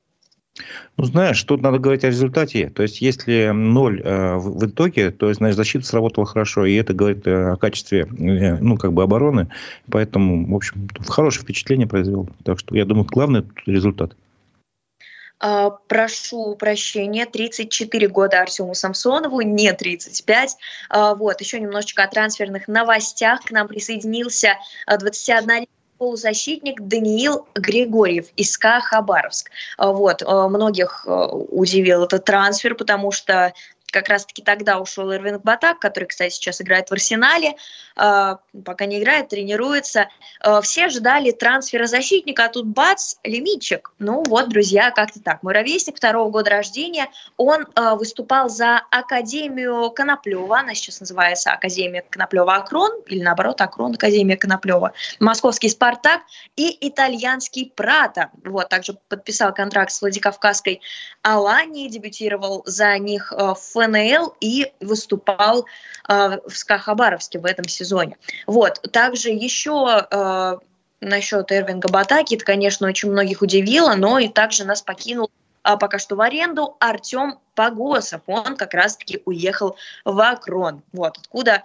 Ну, 0.98 1.06
знаешь, 1.06 1.42
тут 1.44 1.62
надо 1.62 1.80
говорить 1.80 2.04
о 2.04 2.10
результате. 2.10 2.70
То 2.70 2.84
есть, 2.84 3.02
если 3.02 3.52
ноль 3.52 4.02
э, 4.02 4.36
в, 4.36 4.60
в 4.60 4.66
итоге, 4.68 5.12
то, 5.12 5.34
значит, 5.34 5.56
защита 5.56 5.86
сработала 5.86 6.26
хорошо, 6.26 6.66
и 6.66 6.76
это 6.76 6.94
говорит 6.94 7.26
э, 7.26 7.52
о 7.52 7.56
качестве, 7.56 8.02
э, 8.02 8.58
ну, 8.58 8.78
как 8.78 8.94
бы 8.94 9.04
обороны. 9.04 9.48
Поэтому, 9.90 10.52
в 10.52 10.56
общем, 10.56 10.90
хорошее 11.08 11.44
впечатление 11.44 11.88
произвел. 11.88 12.30
Так 12.44 12.60
что, 12.60 12.76
я 12.76 12.86
думаю, 12.86 13.06
главный 13.06 13.46
результат. 13.66 14.16
А, 15.40 15.72
прошу 15.72 16.56
прощения, 16.56 17.26
34 17.26 18.08
года 18.10 18.42
Артему 18.42 18.76
Самсонову, 18.76 19.42
не 19.42 19.74
35. 19.74 20.58
А, 20.90 21.16
вот, 21.16 21.42
еще 21.42 21.60
немножечко 21.60 22.04
о 22.04 22.08
трансферных 22.08 22.68
новостях. 22.68 23.46
К 23.46 23.52
нам 23.52 23.68
присоединился 23.68 24.58
21 24.88 25.66
полузащитник 26.02 26.82
Даниил 26.82 27.46
Григорьев 27.54 28.26
из 28.36 28.58
КА 28.58 28.82
Хабаровск. 28.82 29.52
Вот, 29.78 30.24
а, 30.26 30.50
многих 30.50 31.06
а, 31.06 31.28
удивил 31.28 32.06
этот 32.06 32.26
трансфер, 32.26 32.74
потому 32.74 33.12
что 33.12 33.54
как 33.92 34.10
раз-таки 34.10 34.42
тогда 34.42 34.80
ушел 34.80 35.12
Эрвин 35.14 35.40
Батак, 35.40 35.80
который, 35.80 36.06
кстати, 36.06 36.34
сейчас 36.34 36.62
играет 36.62 36.90
в 36.90 36.94
Арсенале, 36.94 37.56
э, 37.96 38.36
пока 38.66 38.86
не 38.86 39.00
играет, 39.00 39.30
тренируется. 39.30 40.08
Э, 40.44 40.62
все 40.62 40.90
ждали 40.90 41.32
трансфера 41.32 41.86
защитника, 41.86 42.46
а 42.46 42.50
тут 42.50 42.66
бац, 42.66 43.16
лимитчик. 43.24 43.92
Ну 44.00 44.24
вот, 44.26 44.50
друзья, 44.50 44.92
как-то 44.92 45.22
так. 45.22 45.44
Мой 45.44 45.54
ровесник 45.54 45.98
второго 45.98 46.30
года 46.30 46.50
рождения, 46.50 47.08
он 47.38 47.68
э, 47.76 47.96
выступал 47.96 48.50
за 48.50 48.82
Академию 48.90 49.92
Коноплева, 49.92 50.60
она 50.60 50.74
сейчас 50.74 51.02
называется 51.02 51.52
Академия 51.52 52.04
Коноплева 52.10 52.56
Акрон, 52.56 52.92
или 53.08 53.22
наоборот, 53.22 53.62
Акрон 53.62 53.94
Академия 53.94 54.38
Коноплева, 54.38 54.94
Московский 55.20 55.70
Спартак 55.70 56.22
и 56.56 56.78
итальянский 56.88 57.72
Прата. 57.76 58.32
Вот, 58.46 58.70
также 58.70 58.98
подписал 59.10 59.54
контракт 59.54 59.92
с 59.92 60.02
Владикавказской 60.02 60.82
Аланией, 61.22 61.90
дебютировал 61.90 62.64
за 62.66 62.98
них 62.98 63.32
в 63.32 63.81
ФНЛ 63.86 64.36
и 64.40 64.72
выступал 64.80 65.66
э, 66.08 66.38
в 66.48 66.56
СКА 66.56 66.78
Хабаровске 66.78 67.40
в 67.40 67.46
этом 67.46 67.68
сезоне. 67.68 68.18
Вот. 68.48 68.82
Также 68.92 69.30
еще 69.30 70.08
э, 70.10 70.58
насчет 71.02 71.52
Эрвинга 71.52 71.90
Батаки, 71.90 72.36
это, 72.36 72.46
конечно, 72.46 72.88
очень 72.88 73.12
многих 73.12 73.42
удивило, 73.42 73.96
но 73.96 74.20
и 74.20 74.28
также 74.28 74.66
нас 74.66 74.82
покинул 74.82 75.30
а 75.64 75.78
пока 75.78 76.00
что 76.00 76.16
в 76.16 76.22
аренду 76.22 76.76
Артем 76.80 77.38
Погосов. 77.54 78.22
Он 78.26 78.56
как 78.58 78.74
раз-таки 78.74 79.22
уехал 79.26 79.78
в 80.06 80.20
Акрон. 80.20 80.82
Вот 80.92 81.18
откуда 81.20 81.64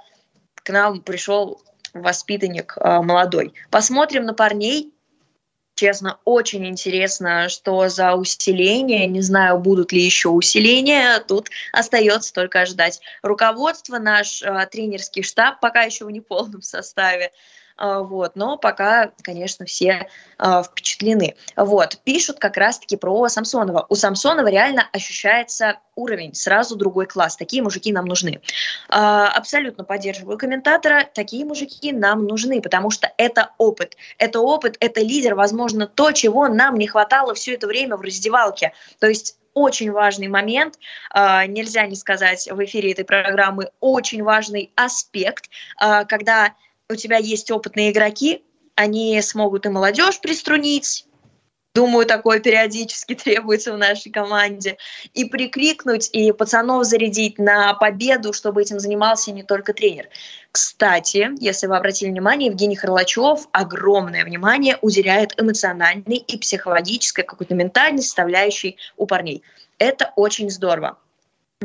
к 0.54 0.70
нам 0.70 1.00
пришел 1.00 1.62
воспитанник 1.94 2.76
э, 2.76 3.00
молодой. 3.00 3.54
Посмотрим 3.70 4.24
на 4.24 4.34
парней. 4.34 4.92
Честно, 5.76 6.18
очень 6.24 6.66
интересно, 6.66 7.50
что 7.50 7.90
за 7.90 8.14
усиление. 8.14 9.06
Не 9.06 9.20
знаю, 9.20 9.58
будут 9.58 9.92
ли 9.92 10.00
еще 10.00 10.30
усиления. 10.30 11.20
Тут 11.20 11.50
остается 11.70 12.32
только 12.32 12.64
ждать. 12.64 13.02
Руководство, 13.22 13.98
наш 13.98 14.42
э, 14.42 14.68
тренерский 14.72 15.22
штаб 15.22 15.60
пока 15.60 15.82
еще 15.82 16.06
в 16.06 16.10
неполном 16.10 16.62
составе. 16.62 17.30
А, 17.76 18.00
вот, 18.00 18.36
но 18.36 18.56
пока, 18.56 19.12
конечно, 19.22 19.66
все 19.66 20.08
э, 20.38 20.62
впечатлены. 20.62 21.36
Вот, 21.56 21.98
пишут 22.04 22.38
как 22.38 22.56
раз-таки 22.56 22.96
про 22.96 23.28
Самсонова. 23.28 23.86
У 23.88 23.94
Самсонова 23.94 24.48
реально 24.48 24.88
ощущается 24.92 25.78
уровень, 25.94 26.34
сразу 26.34 26.76
другой 26.76 27.06
класс. 27.06 27.36
Такие 27.36 27.62
мужики 27.62 27.92
нам 27.92 28.06
нужны. 28.06 28.40
Э, 28.88 29.26
абсолютно 29.34 29.84
поддерживаю 29.84 30.38
комментатора. 30.38 31.04
Такие 31.12 31.44
мужики 31.44 31.92
нам 31.92 32.24
нужны, 32.24 32.62
потому 32.62 32.90
что 32.90 33.12
это 33.18 33.50
опыт. 33.58 33.96
Это 34.18 34.40
опыт, 34.40 34.76
это 34.80 35.00
лидер, 35.00 35.34
возможно, 35.34 35.86
то, 35.86 36.12
чего 36.12 36.48
нам 36.48 36.76
не 36.76 36.86
хватало 36.86 37.34
все 37.34 37.54
это 37.54 37.66
время 37.66 37.96
в 37.96 38.00
раздевалке. 38.00 38.72
То 39.00 39.06
есть 39.06 39.36
очень 39.52 39.90
важный 39.90 40.28
момент, 40.28 40.78
нельзя 41.14 41.86
не 41.86 41.96
сказать 41.96 42.46
в 42.50 42.62
эфире 42.62 42.92
этой 42.92 43.06
программы, 43.06 43.70
очень 43.80 44.22
важный 44.22 44.70
аспект, 44.76 45.48
когда 45.78 46.52
у 46.88 46.94
тебя 46.94 47.18
есть 47.18 47.50
опытные 47.50 47.90
игроки, 47.90 48.44
они 48.74 49.20
смогут 49.22 49.66
и 49.66 49.70
молодежь 49.70 50.20
приструнить, 50.20 51.06
Думаю, 51.76 52.06
такое 52.06 52.40
периодически 52.40 53.14
требуется 53.22 53.74
в 53.74 53.76
нашей 53.76 54.10
команде. 54.10 54.78
И 55.12 55.26
прикрикнуть, 55.26 56.08
и 56.10 56.32
пацанов 56.32 56.86
зарядить 56.86 57.38
на 57.38 57.74
победу, 57.74 58.32
чтобы 58.32 58.62
этим 58.62 58.80
занимался 58.80 59.30
не 59.30 59.42
только 59.42 59.74
тренер. 59.74 60.08
Кстати, 60.50 61.28
если 61.38 61.66
вы 61.66 61.76
обратили 61.76 62.08
внимание, 62.08 62.48
Евгений 62.48 62.76
Харлачев 62.76 63.46
огромное 63.52 64.24
внимание 64.24 64.78
уделяет 64.80 65.38
эмоциональной 65.38 66.16
и 66.16 66.38
психологической, 66.38 67.24
какой-то 67.24 67.54
ментальной 67.54 68.00
составляющей 68.00 68.78
у 68.96 69.04
парней. 69.04 69.42
Это 69.78 70.14
очень 70.16 70.48
здорово. 70.48 70.96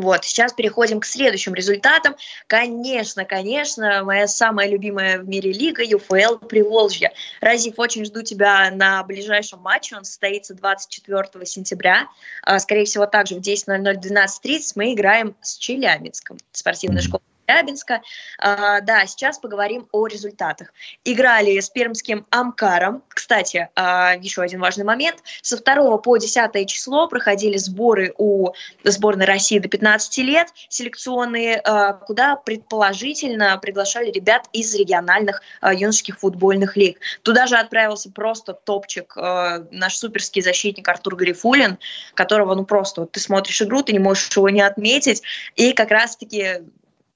Вот, 0.01 0.25
сейчас 0.25 0.51
переходим 0.53 0.99
к 0.99 1.05
следующим 1.05 1.53
результатам. 1.53 2.15
Конечно, 2.47 3.23
конечно, 3.23 4.03
моя 4.03 4.27
самая 4.27 4.67
любимая 4.67 5.19
в 5.19 5.29
мире 5.29 5.53
лига 5.53 5.83
ЮФЛ 5.83 6.37
Приволжье. 6.37 7.11
Разив, 7.39 7.77
очень 7.77 8.03
жду 8.05 8.23
тебя 8.23 8.71
на 8.71 9.03
ближайшем 9.03 9.59
матче. 9.59 9.95
Он 9.95 10.03
состоится 10.03 10.55
24 10.55 11.45
сентября. 11.45 12.07
А, 12.41 12.57
скорее 12.57 12.85
всего, 12.85 13.05
также 13.05 13.35
в 13.35 13.41
10.00, 13.41 14.01
12.30 14.01 14.71
мы 14.73 14.93
играем 14.93 15.35
с 15.41 15.57
Челябинском, 15.57 16.37
спортивной 16.51 17.03
школой 17.03 17.21
Челябинска. 17.51 18.01
А, 18.39 18.81
да, 18.81 19.05
сейчас 19.05 19.39
поговорим 19.39 19.87
о 19.91 20.07
результатах. 20.07 20.73
Играли 21.03 21.59
с 21.59 21.69
пермским 21.69 22.25
Амкаром. 22.29 23.03
Кстати, 23.09 23.69
а, 23.75 24.15
еще 24.15 24.41
один 24.41 24.61
важный 24.61 24.85
момент. 24.85 25.17
Со 25.41 25.57
2 25.57 25.97
по 25.97 26.17
10 26.17 26.67
число 26.67 27.07
проходили 27.07 27.57
сборы 27.57 28.13
у 28.17 28.49
сборной 28.83 29.25
России 29.25 29.59
до 29.59 29.67
15 29.67 30.23
лет, 30.23 30.47
селекционные, 30.69 31.57
а, 31.57 31.93
куда 31.93 32.35
предположительно 32.35 33.57
приглашали 33.57 34.11
ребят 34.11 34.47
из 34.53 34.73
региональных 34.75 35.41
юношеских 35.61 36.19
футбольных 36.19 36.77
лиг. 36.77 36.99
Туда 37.21 37.47
же 37.47 37.57
отправился 37.57 38.11
просто 38.11 38.53
топчик 38.53 39.15
наш 39.15 39.97
суперский 39.97 40.41
защитник 40.41 40.87
Артур 40.87 41.15
Гарифулин, 41.15 41.77
которого, 42.13 42.55
ну 42.55 42.65
просто, 42.65 43.01
вот 43.01 43.11
ты 43.11 43.19
смотришь 43.19 43.61
игру, 43.61 43.81
ты 43.83 43.93
не 43.93 43.99
можешь 43.99 44.35
его 44.35 44.49
не 44.49 44.61
отметить, 44.61 45.21
и 45.55 45.73
как 45.73 45.91
раз-таки 45.91 46.61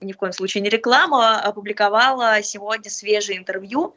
ни 0.01 0.11
в 0.11 0.17
коем 0.17 0.33
случае 0.33 0.61
не 0.61 0.69
реклама, 0.69 1.39
опубликовала 1.39 2.41
сегодня 2.41 2.89
свежее 2.89 3.37
интервью 3.37 3.95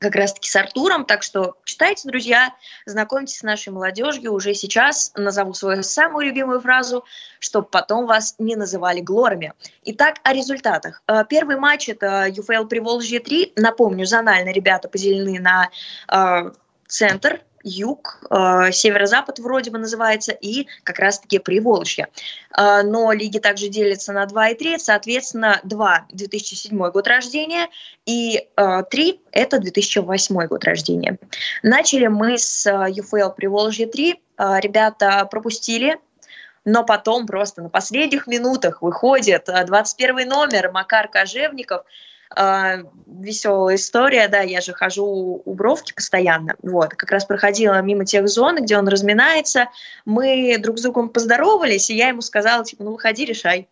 как 0.00 0.14
раз-таки 0.14 0.48
с 0.48 0.56
Артуром, 0.56 1.04
так 1.04 1.22
что 1.22 1.56
читайте, 1.64 2.08
друзья, 2.08 2.54
знакомьтесь 2.86 3.38
с 3.38 3.42
нашей 3.42 3.68
молодежью. 3.70 4.32
Уже 4.32 4.54
сейчас 4.54 5.12
назову 5.14 5.52
свою 5.52 5.82
самую 5.82 6.26
любимую 6.26 6.60
фразу, 6.60 7.04
чтобы 7.38 7.68
потом 7.68 8.06
вас 8.06 8.34
не 8.38 8.56
называли 8.56 9.00
глорами. 9.00 9.52
Итак, 9.84 10.16
о 10.22 10.32
результатах. 10.32 11.02
Э, 11.06 11.24
первый 11.28 11.56
матч– 11.56 11.88
это 11.90 12.26
ЮФЛ 12.28 12.64
Приволжье 12.64 13.20
3. 13.20 13.52
Напомню, 13.56 14.06
зонально 14.06 14.50
ребята 14.52 14.88
поделены 14.88 15.38
на 15.38 15.68
э, 16.08 16.50
центр 16.86 17.42
юг, 17.62 18.20
э, 18.30 18.72
северо-запад 18.72 19.38
вроде 19.38 19.70
бы 19.70 19.78
называется, 19.78 20.32
и 20.32 20.66
как 20.84 20.98
раз-таки 20.98 21.38
Приволжье. 21.38 22.08
Э, 22.56 22.82
но 22.82 23.12
лиги 23.12 23.38
также 23.38 23.68
делятся 23.68 24.12
на 24.12 24.26
2 24.26 24.48
и 24.48 24.54
3, 24.54 24.78
соответственно, 24.78 25.60
2– 25.64 26.06
2007 26.12 26.90
год 26.90 27.06
рождения, 27.06 27.68
и 28.06 28.46
э, 28.56 28.82
3– 28.90 29.20
это 29.32 29.58
2008 29.58 30.46
год 30.46 30.64
рождения. 30.64 31.18
Начали 31.62 32.06
мы 32.06 32.38
с 32.38 32.66
э, 32.66 32.86
ЮФЛ 32.90 33.30
Приволжье 33.30 33.86
3, 33.86 34.12
э, 34.12 34.60
ребята 34.60 35.26
пропустили 35.30 35.98
но 36.66 36.84
потом 36.84 37.26
просто 37.26 37.62
на 37.62 37.70
последних 37.70 38.26
минутах 38.26 38.82
выходит 38.82 39.46
21 39.46 40.18
э, 40.18 40.24
номер 40.26 40.70
Макар 40.70 41.08
Кожевников– 41.08 41.84
э, 42.36 42.84
веселая 43.06 43.76
история, 43.76 44.28
да, 44.28 44.40
я 44.40 44.60
же 44.60 44.72
хожу 44.72 45.42
у 45.44 45.54
Бровки 45.54 45.92
постоянно, 45.92 46.56
вот, 46.62 46.94
как 46.94 47.10
раз 47.10 47.24
проходила 47.24 47.80
мимо 47.80 48.04
тех 48.04 48.28
зон, 48.28 48.62
где 48.62 48.78
он 48.78 48.88
разминается, 48.88 49.68
мы 50.04 50.56
друг 50.58 50.78
с 50.78 50.82
другом 50.82 51.08
поздоровались, 51.08 51.90
и 51.90 51.96
я 51.96 52.08
ему 52.08 52.22
сказала, 52.22 52.64
типа, 52.64 52.84
ну, 52.84 52.92
выходи, 52.92 53.24
решай. 53.24 53.68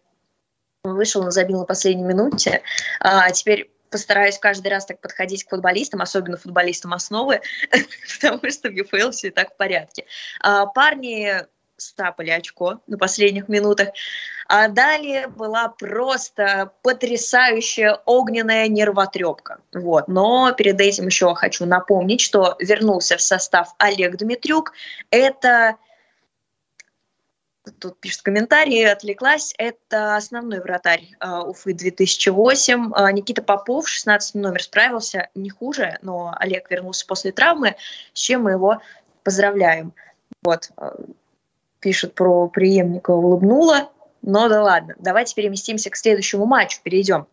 Он 0.85 0.95
вышел, 0.95 1.23
он 1.23 1.33
забил 1.33 1.59
на 1.59 1.65
последней 1.65 2.05
минуте, 2.05 2.62
а 3.00 3.31
теперь 3.31 3.71
постараюсь 3.91 4.38
каждый 4.38 4.69
раз 4.69 4.87
так 4.87 5.00
подходить 5.00 5.45
к 5.45 5.50
футболистам, 5.50 6.03
особенно 6.03 6.37
футболистам 6.37 6.93
основы, 6.93 7.41
потому 8.21 8.50
что 8.50 8.69
в 8.69 8.73
ЮФЛ 8.73 9.11
все 9.11 9.29
и 9.29 9.31
так 9.31 9.55
в 9.55 9.57
порядке. 9.57 10.05
А, 10.41 10.67
парни 10.67 11.47
стапали 11.78 12.30
очко 12.30 12.80
на 12.87 12.99
последних 12.99 13.49
минутах. 13.49 13.88
А 14.47 14.68
далее 14.68 15.28
была 15.28 15.68
просто 15.68 16.73
потрясающая 16.82 18.00
огненная 18.06 18.68
нервотрепка. 18.68 19.61
Вот. 19.73 20.08
Но 20.08 20.52
перед 20.52 20.80
этим 20.80 21.06
еще 21.06 21.35
хочу 21.35 21.66
напомнить, 21.66 22.20
что 22.20 22.56
вернулся 22.58 23.16
в 23.16 23.23
состав 23.23 23.75
Олег 23.78 24.16
Дмитрюк. 24.16 24.73
Это 25.11 25.76
тут 27.78 28.00
пишет 28.00 28.23
комментарий, 28.23 28.90
отвлеклась, 28.90 29.54
это 29.58 30.16
основной 30.16 30.61
вратарь 30.61 31.11
uh, 31.20 31.42
Уфы 31.42 31.75
2008. 31.75 32.92
Uh, 32.92 33.12
Никита 33.12 33.42
Попов, 33.42 33.88
16 33.88 34.35
номер, 34.37 34.62
справился 34.62 35.28
не 35.35 35.50
хуже, 35.50 35.99
но 36.02 36.35
Олег 36.38 36.70
вернулся 36.70 37.06
после 37.06 37.32
травмы, 37.32 37.76
с 38.12 38.20
чем 38.20 38.44
мы 38.44 38.53
его 38.53 38.81
поздравляем. 39.22 39.92
Вот 40.42 40.70
пишет 41.81 42.14
про 42.14 42.49
преемника, 42.49 43.11
улыбнула. 43.11 43.91
Но 44.23 44.49
да 44.49 44.62
ладно, 44.62 44.95
давайте 44.99 45.35
переместимся 45.35 45.91
к 45.91 45.97
следующему 45.97 46.45
матчу, 46.45 46.81
перейдем. 46.83 47.27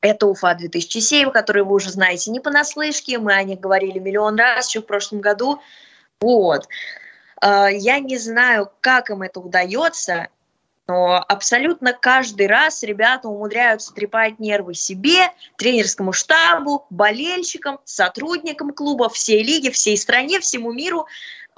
Это 0.00 0.26
Уфа 0.26 0.54
2007, 0.54 1.30
который 1.30 1.62
вы 1.62 1.74
уже 1.74 1.90
знаете 1.90 2.30
не 2.30 2.40
понаслышке, 2.40 3.18
мы 3.18 3.34
о 3.34 3.42
них 3.42 3.60
говорили 3.60 3.98
миллион 3.98 4.36
раз 4.36 4.68
еще 4.68 4.80
в 4.80 4.86
прошлом 4.86 5.20
году. 5.20 5.60
Вот. 6.20 6.68
А, 7.40 7.68
я 7.68 7.98
не 7.98 8.16
знаю, 8.16 8.70
как 8.80 9.10
им 9.10 9.22
это 9.22 9.40
удается, 9.40 10.28
но 10.86 11.24
абсолютно 11.28 11.92
каждый 11.92 12.46
раз 12.46 12.82
ребята 12.82 13.28
умудряются 13.28 13.94
трепать 13.94 14.40
нервы 14.40 14.74
себе, 14.74 15.30
тренерскому 15.56 16.12
штабу, 16.12 16.86
болельщикам, 16.90 17.78
сотрудникам 17.84 18.72
клуба, 18.72 19.08
всей 19.08 19.42
лиги, 19.44 19.70
всей 19.70 19.96
стране, 19.96 20.40
всему 20.40 20.72
миру 20.72 21.06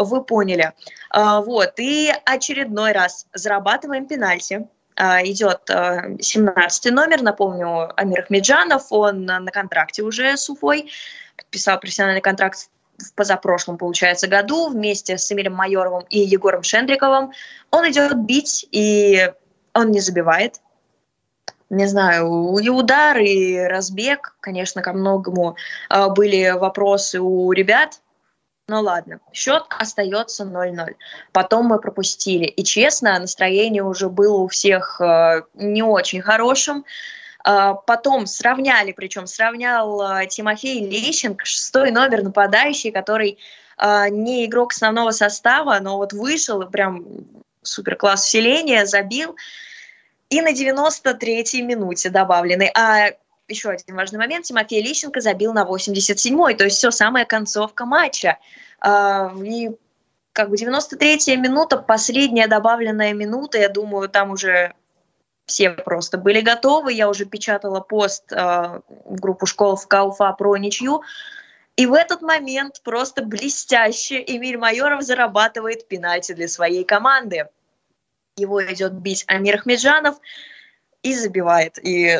вы 0.04 0.22
поняли. 0.24 0.72
А, 1.10 1.40
вот, 1.40 1.74
и 1.78 2.12
очередной 2.24 2.92
раз 2.92 3.26
зарабатываем 3.32 4.06
пенальти. 4.06 4.68
А, 4.96 5.22
идет 5.24 5.68
17 5.68 6.86
а, 6.86 6.90
номер, 6.90 7.22
напомню, 7.22 7.92
Амир 7.96 8.20
Ахмеджанов, 8.20 8.86
он 8.90 9.24
на 9.24 9.50
контракте 9.50 10.02
уже 10.02 10.36
с 10.36 10.48
Уфой, 10.50 10.90
подписал 11.36 11.80
профессиональный 11.80 12.20
контракт 12.20 12.68
в 12.98 13.14
позапрошлом, 13.14 13.78
получается, 13.78 14.28
году 14.28 14.68
вместе 14.68 15.16
с 15.18 15.32
Эмилем 15.32 15.54
Майоровым 15.54 16.04
и 16.08 16.20
Егором 16.20 16.62
Шендриковым. 16.62 17.32
Он 17.70 17.90
идет 17.90 18.16
бить, 18.18 18.66
и 18.70 19.32
он 19.72 19.90
не 19.90 20.00
забивает. 20.00 20.60
Не 21.70 21.86
знаю, 21.86 22.58
и 22.58 22.68
удар, 22.68 23.16
и 23.16 23.56
разбег, 23.56 24.36
конечно, 24.40 24.82
ко 24.82 24.92
многому 24.92 25.56
были 26.10 26.50
вопросы 26.50 27.18
у 27.18 27.50
ребят, 27.52 28.01
ну 28.72 28.80
ладно, 28.80 29.20
счет 29.34 29.64
остается 29.68 30.44
0-0. 30.44 30.94
Потом 31.32 31.66
мы 31.66 31.78
пропустили. 31.78 32.46
И 32.46 32.64
честно, 32.64 33.18
настроение 33.18 33.82
уже 33.82 34.08
было 34.08 34.38
у 34.38 34.48
всех 34.48 34.98
э, 34.98 35.42
не 35.52 35.82
очень 35.82 36.22
хорошим. 36.22 36.86
Э, 37.46 37.74
потом 37.86 38.26
сравняли, 38.26 38.92
причем 38.92 39.26
сравнял 39.26 40.00
э, 40.00 40.26
Тимофей 40.26 40.88
Лещенко, 40.88 41.44
шестой 41.44 41.90
номер 41.90 42.22
нападающий, 42.22 42.92
который 42.92 43.36
э, 43.76 44.08
не 44.08 44.46
игрок 44.46 44.72
основного 44.72 45.10
состава, 45.10 45.78
но 45.78 45.98
вот 45.98 46.14
вышел 46.14 46.62
и 46.62 46.70
прям 46.70 47.04
супер 47.60 47.96
класс 47.96 48.24
усиления, 48.26 48.86
забил. 48.86 49.36
И 50.30 50.40
на 50.40 50.54
93-й 50.54 51.60
минуте 51.60 52.08
добавленный. 52.08 52.70
А 52.74 53.10
еще 53.52 53.70
один 53.70 53.96
важный 53.96 54.18
момент. 54.18 54.46
Тимофей 54.46 54.82
Лищенко 54.82 55.20
забил 55.20 55.52
на 55.52 55.64
87-й, 55.64 56.54
то 56.54 56.64
есть 56.64 56.76
все, 56.76 56.90
самая 56.90 57.24
концовка 57.24 57.84
матча. 57.84 58.38
А, 58.80 59.32
и 59.44 59.70
как 60.32 60.50
бы 60.50 60.56
93-я 60.56 61.36
минута, 61.36 61.76
последняя 61.76 62.48
добавленная 62.48 63.12
минута, 63.12 63.58
я 63.58 63.68
думаю, 63.68 64.08
там 64.08 64.30
уже 64.30 64.74
все 65.46 65.70
просто 65.70 66.18
были 66.18 66.40
готовы. 66.40 66.92
Я 66.92 67.08
уже 67.08 67.24
печатала 67.24 67.80
пост 67.80 68.32
э, 68.32 68.36
в 68.36 69.20
группу 69.20 69.46
школ 69.46 69.76
в 69.76 69.86
Кауфа 69.86 70.32
про 70.32 70.56
ничью. 70.56 71.02
И 71.76 71.86
в 71.86 71.94
этот 71.94 72.22
момент 72.22 72.80
просто 72.82 73.22
блестяще 73.22 74.22
Эмиль 74.26 74.58
Майоров 74.58 75.02
зарабатывает 75.02 75.88
пенальти 75.88 76.32
для 76.32 76.48
своей 76.48 76.84
команды. 76.84 77.48
Его 78.36 78.64
идет 78.64 78.92
бить 78.92 79.24
Амир 79.26 79.56
Ахмеджанов 79.56 80.16
и 81.02 81.14
забивает. 81.14 81.78
И 81.82 82.18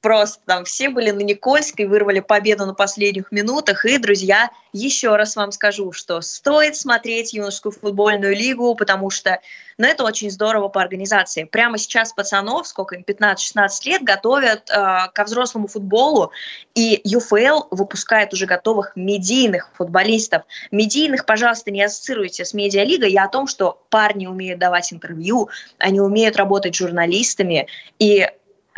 просто 0.00 0.40
там 0.46 0.64
все 0.64 0.88
были 0.88 1.10
на 1.10 1.20
Никольской, 1.20 1.86
вырвали 1.86 2.20
победу 2.20 2.66
на 2.66 2.74
последних 2.74 3.32
минутах. 3.32 3.84
И, 3.84 3.98
друзья, 3.98 4.50
еще 4.72 5.16
раз 5.16 5.36
вам 5.36 5.52
скажу, 5.52 5.92
что 5.92 6.20
стоит 6.20 6.76
смотреть 6.76 7.32
юношескую 7.32 7.72
футбольную 7.72 8.34
лигу, 8.36 8.74
потому 8.74 9.10
что 9.10 9.40
ну, 9.78 9.86
это 9.86 10.04
очень 10.04 10.30
здорово 10.30 10.68
по 10.68 10.82
организации. 10.82 11.44
Прямо 11.44 11.78
сейчас 11.78 12.12
пацанов, 12.12 12.66
сколько 12.66 12.96
им, 12.96 13.04
15-16 13.06 13.68
лет, 13.84 14.02
готовят 14.02 14.68
э, 14.70 15.08
ко 15.14 15.24
взрослому 15.24 15.68
футболу, 15.68 16.32
и 16.74 17.00
ЮФЛ 17.04 17.68
выпускает 17.70 18.32
уже 18.32 18.46
готовых 18.46 18.92
медийных 18.96 19.70
футболистов. 19.74 20.42
Медийных, 20.72 21.26
пожалуйста, 21.26 21.70
не 21.70 21.82
ассоциируйте 21.82 22.44
с 22.44 22.54
медиалигой. 22.54 23.12
Я 23.12 23.24
о 23.24 23.28
том, 23.28 23.46
что 23.46 23.80
парни 23.88 24.26
умеют 24.26 24.58
давать 24.58 24.92
интервью, 24.92 25.48
они 25.78 26.00
умеют 26.00 26.36
работать 26.36 26.74
журналистами, 26.74 27.68
и 28.00 28.28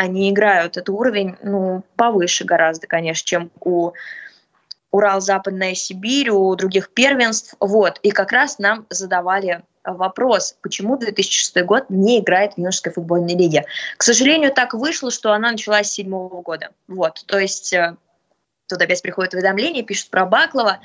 они 0.01 0.31
играют. 0.31 0.79
Это 0.79 0.93
уровень, 0.93 1.37
ну, 1.43 1.85
повыше 1.97 2.45
гораздо, 2.45 2.87
конечно, 2.87 3.27
чем 3.27 3.51
у 3.61 3.93
Урал, 4.91 5.21
Западная 5.21 5.75
Сибирь, 5.75 6.31
у 6.31 6.57
других 6.57 6.89
первенств. 6.89 7.55
Вот. 7.61 7.99
И 8.03 8.11
как 8.11 8.33
раз 8.33 8.59
нам 8.59 8.87
задавали 8.89 9.63
вопрос, 9.85 10.57
почему 10.63 10.97
2006 10.97 11.63
год 11.65 11.85
не 11.91 12.21
играет 12.21 12.55
в 12.55 12.59
юношеской 12.59 12.93
футбольной 12.93 13.35
лиге. 13.35 13.67
К 13.99 14.03
сожалению, 14.03 14.53
так 14.53 14.73
вышло, 14.73 15.11
что 15.11 15.33
она 15.33 15.53
началась 15.53 15.89
с 15.89 15.93
седьмого 15.93 16.41
года. 16.41 16.71
Вот, 16.89 17.23
то 17.27 17.39
есть 17.39 17.75
э, 17.75 17.97
тут 18.69 18.81
опять 18.81 19.03
приходит 19.03 19.35
уведомление, 19.35 19.83
пишут 19.83 20.09
про 20.09 20.25
Баклова. 20.25 20.81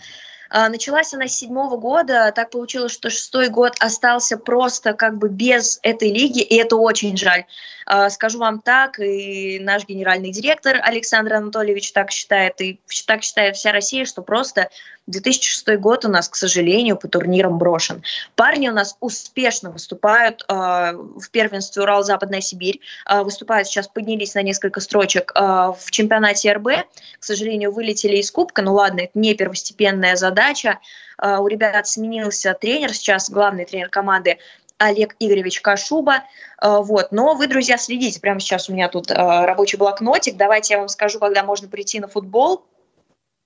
А, 0.49 0.69
началась 0.69 1.13
она 1.13 1.27
с 1.27 1.37
седьмого 1.37 1.77
года. 1.77 2.31
Так 2.35 2.51
получилось, 2.51 2.91
что 2.91 3.09
шестой 3.09 3.49
год 3.49 3.73
остался 3.79 4.37
просто 4.37 4.93
как 4.93 5.17
бы 5.17 5.29
без 5.29 5.79
этой 5.83 6.11
лиги, 6.11 6.41
и 6.41 6.55
это 6.55 6.75
очень 6.75 7.17
жаль. 7.17 7.45
А, 7.85 8.09
скажу 8.09 8.39
вам 8.39 8.61
так, 8.61 8.99
и 8.99 9.59
наш 9.59 9.85
генеральный 9.85 10.31
директор 10.31 10.79
Александр 10.81 11.33
Анатольевич 11.33 11.91
так 11.91 12.11
считает, 12.11 12.59
и 12.61 12.79
так 13.05 13.23
считает 13.23 13.55
вся 13.55 13.71
Россия, 13.71 14.05
что 14.05 14.21
просто 14.21 14.69
2006 15.07 15.77
год 15.77 16.05
у 16.05 16.09
нас, 16.09 16.27
к 16.29 16.35
сожалению, 16.35 16.97
по 16.97 17.07
турнирам 17.07 17.57
брошен. 17.57 18.03
Парни 18.35 18.69
у 18.69 18.73
нас 18.73 18.97
успешно 18.99 19.69
выступают 19.69 20.43
э, 20.47 20.53
в 20.53 21.29
первенстве 21.31 21.83
Урал-Западная 21.83 22.41
Сибирь, 22.41 22.79
э, 23.07 23.21
выступают 23.21 23.67
сейчас, 23.67 23.87
поднялись 23.87 24.33
на 24.33 24.41
несколько 24.41 24.79
строчек 24.79 25.31
э, 25.35 25.39
в 25.39 25.91
чемпионате 25.91 26.53
РБ. 26.53 26.67
К 27.19 27.23
сожалению, 27.23 27.71
вылетели 27.71 28.17
из 28.17 28.31
Кубка, 28.31 28.63
ну 28.63 28.73
ладно, 28.73 29.01
это 29.01 29.11
не 29.13 29.35
первостепенная 29.35 30.15
задача. 30.15 30.79
Э, 31.21 31.37
у 31.37 31.47
ребят 31.47 31.87
сменился 31.87 32.55
тренер, 32.59 32.93
сейчас 32.93 33.29
главный 33.29 33.65
тренер 33.65 33.89
команды 33.89 34.39
Олег 34.79 35.15
Игоревич 35.19 35.61
Кашуба. 35.61 36.23
Вот. 36.61 37.13
Но 37.13 37.35
вы, 37.35 37.47
друзья, 37.47 37.77
следите. 37.77 38.19
Прямо 38.19 38.41
сейчас 38.41 38.69
у 38.69 38.73
меня 38.73 38.89
тут 38.89 39.09
рабочий 39.09 39.77
блокнотик. 39.77 40.35
Давайте 40.35 40.73
я 40.73 40.79
вам 40.79 40.89
скажу, 40.89 41.17
когда 41.19 41.43
можно 41.43 41.69
прийти 41.69 42.01
на 42.01 42.09
футбол. 42.09 42.65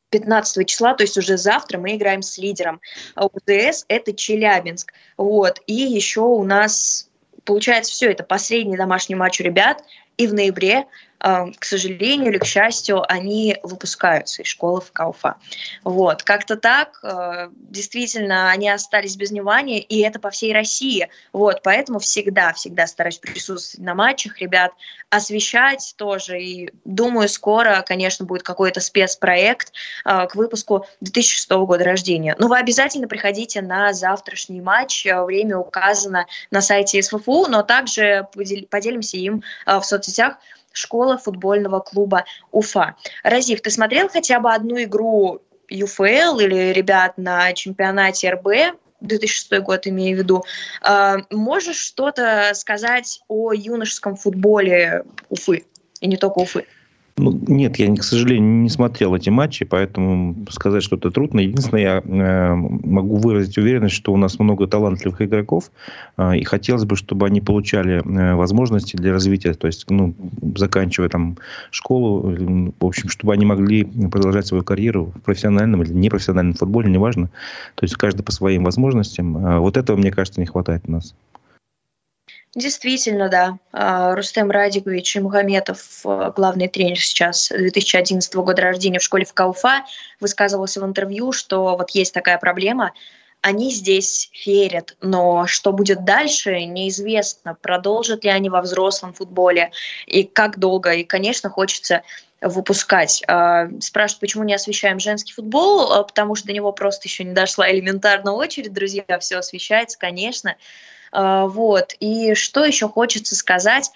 15 0.09 0.67
числа, 0.67 0.93
то 0.93 1.03
есть 1.03 1.17
уже 1.17 1.37
завтра 1.37 1.77
мы 1.77 1.95
играем 1.95 2.21
с 2.21 2.37
лидером. 2.37 2.81
А 3.15 3.25
УДС– 3.25 3.85
это 3.87 4.13
Челябинск. 4.13 4.93
Вот. 5.17 5.61
И 5.67 5.73
еще 5.73 6.21
у 6.21 6.43
нас, 6.43 7.09
получается, 7.43 7.91
все, 7.91 8.11
это 8.11 8.23
последний 8.23 8.77
домашний 8.77 9.15
матч 9.15 9.39
у 9.39 9.43
ребят. 9.43 9.83
И 10.17 10.27
в 10.27 10.33
ноябре 10.33 10.85
к 11.19 11.65
сожалению 11.65 12.31
или 12.31 12.37
к 12.37 12.45
счастью, 12.45 13.03
они 13.11 13.57
выпускаются 13.63 14.41
из 14.41 14.47
школы 14.47 14.79
в 14.79 14.91
Кауфа. 14.93 15.35
Вот, 15.83 16.23
как-то 16.23 16.55
так, 16.55 16.99
э, 17.03 17.49
действительно, 17.53 18.49
они 18.51 18.69
остались 18.69 19.17
без 19.17 19.31
внимания, 19.31 19.79
и 19.79 19.99
это 19.99 20.19
по 20.19 20.29
всей 20.29 20.53
России. 20.53 21.09
Вот, 21.33 21.61
поэтому 21.61 21.99
всегда, 21.99 22.53
всегда 22.53 22.87
стараюсь 22.87 23.17
присутствовать 23.17 23.85
на 23.85 23.95
матчах, 23.95 24.39
ребят, 24.39 24.71
освещать 25.09 25.93
тоже, 25.97 26.41
и 26.41 26.71
думаю, 26.85 27.27
скоро, 27.27 27.83
конечно, 27.85 28.25
будет 28.25 28.43
какой-то 28.43 28.79
спецпроект 28.79 29.73
э, 30.05 30.27
к 30.27 30.35
выпуску 30.35 30.85
2006 31.01 31.49
года 31.51 31.83
рождения. 31.83 32.35
Но 32.39 32.47
вы 32.47 32.57
обязательно 32.57 33.09
приходите 33.09 33.61
на 33.61 33.91
завтрашний 33.91 34.61
матч, 34.61 35.05
время 35.05 35.57
указано 35.57 36.27
на 36.49 36.61
сайте 36.61 37.01
СФФУ, 37.01 37.47
но 37.47 37.61
также 37.63 38.27
поделимся 38.69 39.17
им 39.17 39.43
в 39.65 39.81
соцсетях, 39.81 40.37
школа 40.79 41.17
футбольного 41.17 41.79
клуба 41.79 42.25
Уфа. 42.51 42.95
Разив, 43.23 43.61
ты 43.61 43.69
смотрел 43.69 44.09
хотя 44.09 44.39
бы 44.39 44.53
одну 44.53 44.81
игру 44.83 45.41
ЮФЛ 45.69 46.39
или 46.39 46.73
ребят 46.73 47.17
на 47.17 47.53
чемпионате 47.53 48.31
РБ 48.31 48.77
2006 49.01 49.59
год 49.59 49.87
имею 49.87 50.17
в 50.17 50.19
виду. 50.19 50.43
А, 50.81 51.17
можешь 51.29 51.77
что-то 51.77 52.51
сказать 52.53 53.21
о 53.27 53.53
юношеском 53.53 54.15
футболе 54.15 55.03
Уфы? 55.29 55.65
И 56.01 56.07
не 56.07 56.17
только 56.17 56.39
Уфы. 56.39 56.65
Нет, 57.49 57.77
я, 57.77 57.91
к 57.95 58.03
сожалению, 58.03 58.61
не 58.61 58.69
смотрел 58.69 59.15
эти 59.15 59.31
матчи, 59.31 59.65
поэтому 59.65 60.45
сказать 60.51 60.83
что-то 60.83 61.09
трудно. 61.09 61.39
Единственное, 61.39 61.81
я 61.81 62.03
э, 62.05 62.53
могу 62.53 63.15
выразить 63.17 63.57
уверенность, 63.57 63.95
что 63.95 64.13
у 64.13 64.17
нас 64.17 64.37
много 64.37 64.67
талантливых 64.67 65.23
игроков, 65.23 65.71
э, 66.17 66.37
и 66.37 66.43
хотелось 66.43 66.85
бы, 66.85 66.95
чтобы 66.95 67.25
они 67.25 67.41
получали 67.41 68.03
э, 68.05 68.35
возможности 68.35 68.97
для 68.97 69.13
развития, 69.13 69.55
то 69.55 69.65
есть, 69.65 69.89
ну, 69.89 70.13
заканчивая 70.55 71.09
там 71.09 71.37
школу, 71.71 72.31
э, 72.31 72.71
в 72.79 72.85
общем, 72.85 73.09
чтобы 73.09 73.33
они 73.33 73.47
могли 73.47 73.83
продолжать 73.83 74.45
свою 74.45 74.63
карьеру 74.63 75.11
в 75.15 75.21
профессиональном 75.21 75.81
или 75.81 75.91
непрофессиональном 75.91 76.53
футболе, 76.53 76.91
неважно. 76.91 77.31
То 77.73 77.83
есть, 77.83 77.95
каждый 77.95 78.21
по 78.21 78.31
своим 78.31 78.63
возможностям. 78.63 79.35
Э, 79.37 79.57
вот 79.57 79.75
этого, 79.75 79.97
мне 79.97 80.11
кажется, 80.11 80.39
не 80.39 80.45
хватает 80.45 80.83
у 80.85 80.91
нас. 80.91 81.15
Действительно, 82.55 83.29
да. 83.29 83.59
А, 83.71 84.15
Рустем 84.15 84.49
Радикович 84.49 85.17
и 85.17 85.19
Мухаметов, 85.19 86.01
а, 86.03 86.31
главный 86.31 86.67
тренер 86.67 86.99
сейчас 86.99 87.49
2011 87.49 88.43
года 88.43 88.63
рождения 88.63 88.97
в 88.97 89.03
школе 89.03 89.23
в 89.23 89.33
Кауфа, 89.33 89.85
высказывался 90.19 90.81
в 90.81 90.85
интервью, 90.85 91.31
что 91.31 91.77
вот 91.77 91.91
есть 91.91 92.11
такая 92.11 92.39
проблема, 92.39 92.93
они 93.41 93.71
здесь 93.71 94.31
верят, 94.45 94.97
но 94.99 95.45
что 95.45 95.71
будет 95.71 96.03
дальше, 96.05 96.65
неизвестно. 96.65 97.55
Продолжат 97.61 98.23
ли 98.23 98.31
они 98.31 98.49
во 98.49 98.61
взрослом 98.61 99.13
футболе 99.13 99.71
и 100.07 100.23
как 100.23 100.57
долго. 100.57 100.91
И, 100.91 101.03
конечно, 101.03 101.49
хочется 101.49 102.01
выпускать. 102.41 103.23
А, 103.27 103.67
спрашивают, 103.79 104.21
почему 104.21 104.43
не 104.43 104.55
освещаем 104.55 104.99
женский 104.99 105.33
футбол, 105.33 106.03
потому 106.03 106.33
что 106.33 106.47
до 106.47 106.53
него 106.53 106.71
просто 106.71 107.07
еще 107.07 107.23
не 107.23 107.33
дошла 107.33 107.71
элементарная 107.71 108.33
очередь, 108.33 108.73
друзья, 108.73 109.03
все 109.19 109.37
освещается, 109.37 109.99
конечно. 109.99 110.51
А, 110.51 110.55
вот. 111.11 111.95
И 111.99 112.33
что 112.35 112.63
еще 112.65 112.87
хочется 112.87 113.35
сказать? 113.35 113.91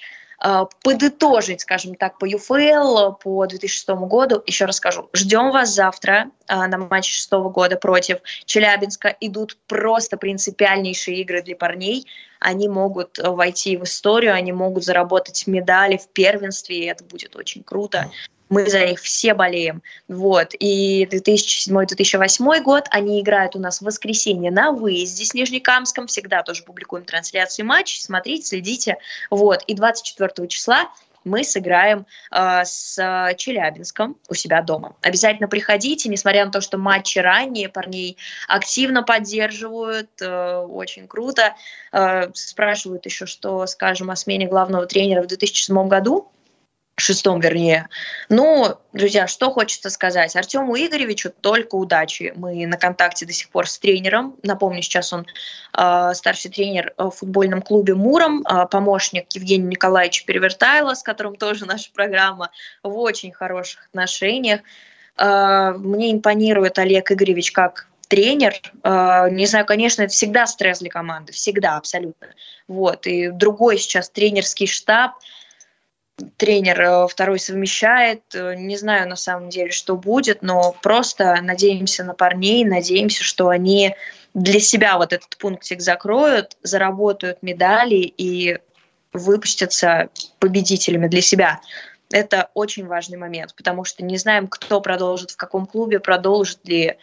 А, 0.45 0.65
подытожить, 0.84 1.62
скажем 1.62 1.95
так, 1.95 2.17
по 2.17 2.26
ЮФЛ 2.26 3.13
по 3.13 3.45
2006 3.47 3.88
году. 4.10 4.43
Еще 4.45 4.65
раз 4.65 4.76
скажу, 4.76 5.10
ждем 5.13 5.52
вас 5.52 5.73
завтра 5.73 6.32
а, 6.47 6.67
на 6.67 6.78
матче 6.80 7.13
шестого 7.13 7.49
года 7.49 7.78
против 7.78 8.17
Челябинска. 8.43 9.15
Идут 9.21 9.58
просто 9.67 10.17
принципиальнейшие 10.17 11.21
игры 11.21 11.41
для 11.41 11.56
парней. 11.56 12.08
Они 12.41 12.67
могут 12.67 13.19
войти 13.19 13.78
в 13.78 13.84
историю, 13.84 14.34
они 14.34 14.52
могут 14.52 14.84
заработать 14.84 15.47
медали 15.47 15.95
в 15.95 16.10
первенстве, 16.10 16.78
и 16.78 16.86
это 16.88 17.06
будет 17.06 17.38
очень 17.38 17.63
круто 17.63 18.12
мы 18.53 18.69
за 18.69 18.85
них 18.85 18.99
все 18.99 19.33
болеем. 19.33 19.81
Вот. 20.07 20.53
И 20.59 21.05
2007-2008 21.05 22.61
год 22.61 22.85
они 22.91 23.21
играют 23.21 23.55
у 23.55 23.59
нас 23.59 23.81
в 23.81 23.85
воскресенье 23.85 24.51
на 24.51 24.71
выезде 24.71 25.25
с 25.25 25.33
Нижнекамском. 25.33 26.07
Всегда 26.07 26.43
тоже 26.43 26.63
публикуем 26.63 27.03
трансляции 27.03 27.63
матчей. 27.63 28.01
Смотрите, 28.01 28.45
следите. 28.45 28.97
Вот. 29.29 29.63
И 29.63 29.73
24 29.73 30.47
числа 30.47 30.89
мы 31.23 31.43
сыграем 31.43 32.05
э, 32.31 32.65
с 32.65 32.95
Челябинском 33.37 34.17
у 34.29 34.33
себя 34.33 34.61
дома. 34.61 34.95
Обязательно 35.01 35.47
приходите, 35.47 36.09
несмотря 36.09 36.45
на 36.45 36.51
то, 36.51 36.61
что 36.61 36.77
матчи 36.77 37.19
ранние, 37.19 37.69
парней 37.69 38.17
активно 38.47 39.03
поддерживают, 39.03 40.09
э, 40.21 40.55
очень 40.57 41.07
круто. 41.07 41.55
Э, 41.91 42.29
спрашивают 42.33 43.05
еще, 43.05 43.25
что 43.25 43.65
скажем 43.67 44.11
о 44.11 44.15
смене 44.15 44.47
главного 44.47 44.85
тренера 44.85 45.23
в 45.23 45.27
2007 45.27 45.87
году 45.87 46.29
шестом, 46.95 47.39
вернее. 47.39 47.89
Ну, 48.29 48.77
друзья, 48.93 49.27
что 49.27 49.49
хочется 49.51 49.89
сказать. 49.89 50.36
Артему 50.36 50.75
Игоревичу 50.75 51.32
только 51.41 51.75
удачи. 51.75 52.34
Мы 52.36 52.67
на 52.67 52.77
контакте 52.77 53.25
до 53.25 53.34
сих 53.34 53.49
пор 53.49 53.67
с 53.67 53.79
тренером. 53.79 54.36
Напомню, 54.43 54.82
сейчас 54.82 55.12
он 55.12 55.25
э, 55.75 56.12
старший 56.13 56.51
тренер 56.51 56.93
в 56.97 57.10
футбольном 57.10 57.62
клубе 57.62 57.95
«Муром», 57.95 58.45
э, 58.45 58.67
помощник 58.67 59.25
Евгения 59.34 59.67
Николаевича 59.67 60.25
Перевертайла, 60.25 60.93
с 60.93 61.01
которым 61.01 61.36
тоже 61.36 61.65
наша 61.65 61.91
программа 61.91 62.51
в 62.84 62.95
очень 62.99 63.32
хороших 63.32 63.88
отношениях. 63.88 64.62
Э, 65.17 65.71
мне 65.71 66.12
импонирует 66.12 66.77
Олег 66.77 67.12
Игоревич 67.12 67.51
как 67.51 67.88
тренер, 68.08 68.53
э, 68.84 69.29
не 69.32 69.47
знаю, 69.47 69.65
конечно, 69.65 70.03
это 70.03 70.13
всегда 70.13 70.45
стресс 70.45 70.77
для 70.77 70.91
команды, 70.91 71.34
всегда, 71.34 71.77
абсолютно. 71.77 72.27
Вот, 72.67 73.08
и 73.08 73.29
другой 73.29 73.79
сейчас 73.79 74.12
тренерский 74.12 74.67
штаб– 74.67 75.13
тренер 76.38 76.82
э, 76.82 77.08
второй 77.08 77.39
совмещает. 77.39 78.21
Э, 78.34 78.56
не 78.56 78.78
знаю 78.78 79.10
на 79.10 79.15
самом 79.15 79.49
деле, 79.49 79.71
что 79.71 79.95
будет, 79.95 80.41
но 80.41 80.76
просто 80.82 81.38
надеемся 81.41 82.04
на 82.04 82.13
парней, 82.13 82.63
надеемся, 82.65 83.23
что 83.23 83.49
они 83.49 83.95
для 84.34 84.60
себя 84.60 84.97
вот 84.97 85.13
этот 85.13 85.38
пунктик 85.38 85.82
закроют, 85.82 86.58
заработают 86.63 87.43
медали 87.43 87.95
и 87.95 88.58
выпустятся 89.12 90.10
победителями 90.39 91.08
для 91.08 91.21
себя. 91.21 91.62
Это 92.12 92.49
очень 92.54 92.88
важный 92.88 93.17
момент, 93.17 93.56
потому 93.56 93.84
что 93.84 94.04
не 94.04 94.17
знаем, 94.17 94.47
кто 94.47 94.82
продолжит, 94.82 95.32
в 95.32 95.38
каком 95.38 95.65
клубе, 95.65 95.99
продолжит 95.99 96.60
ли. 96.67 96.97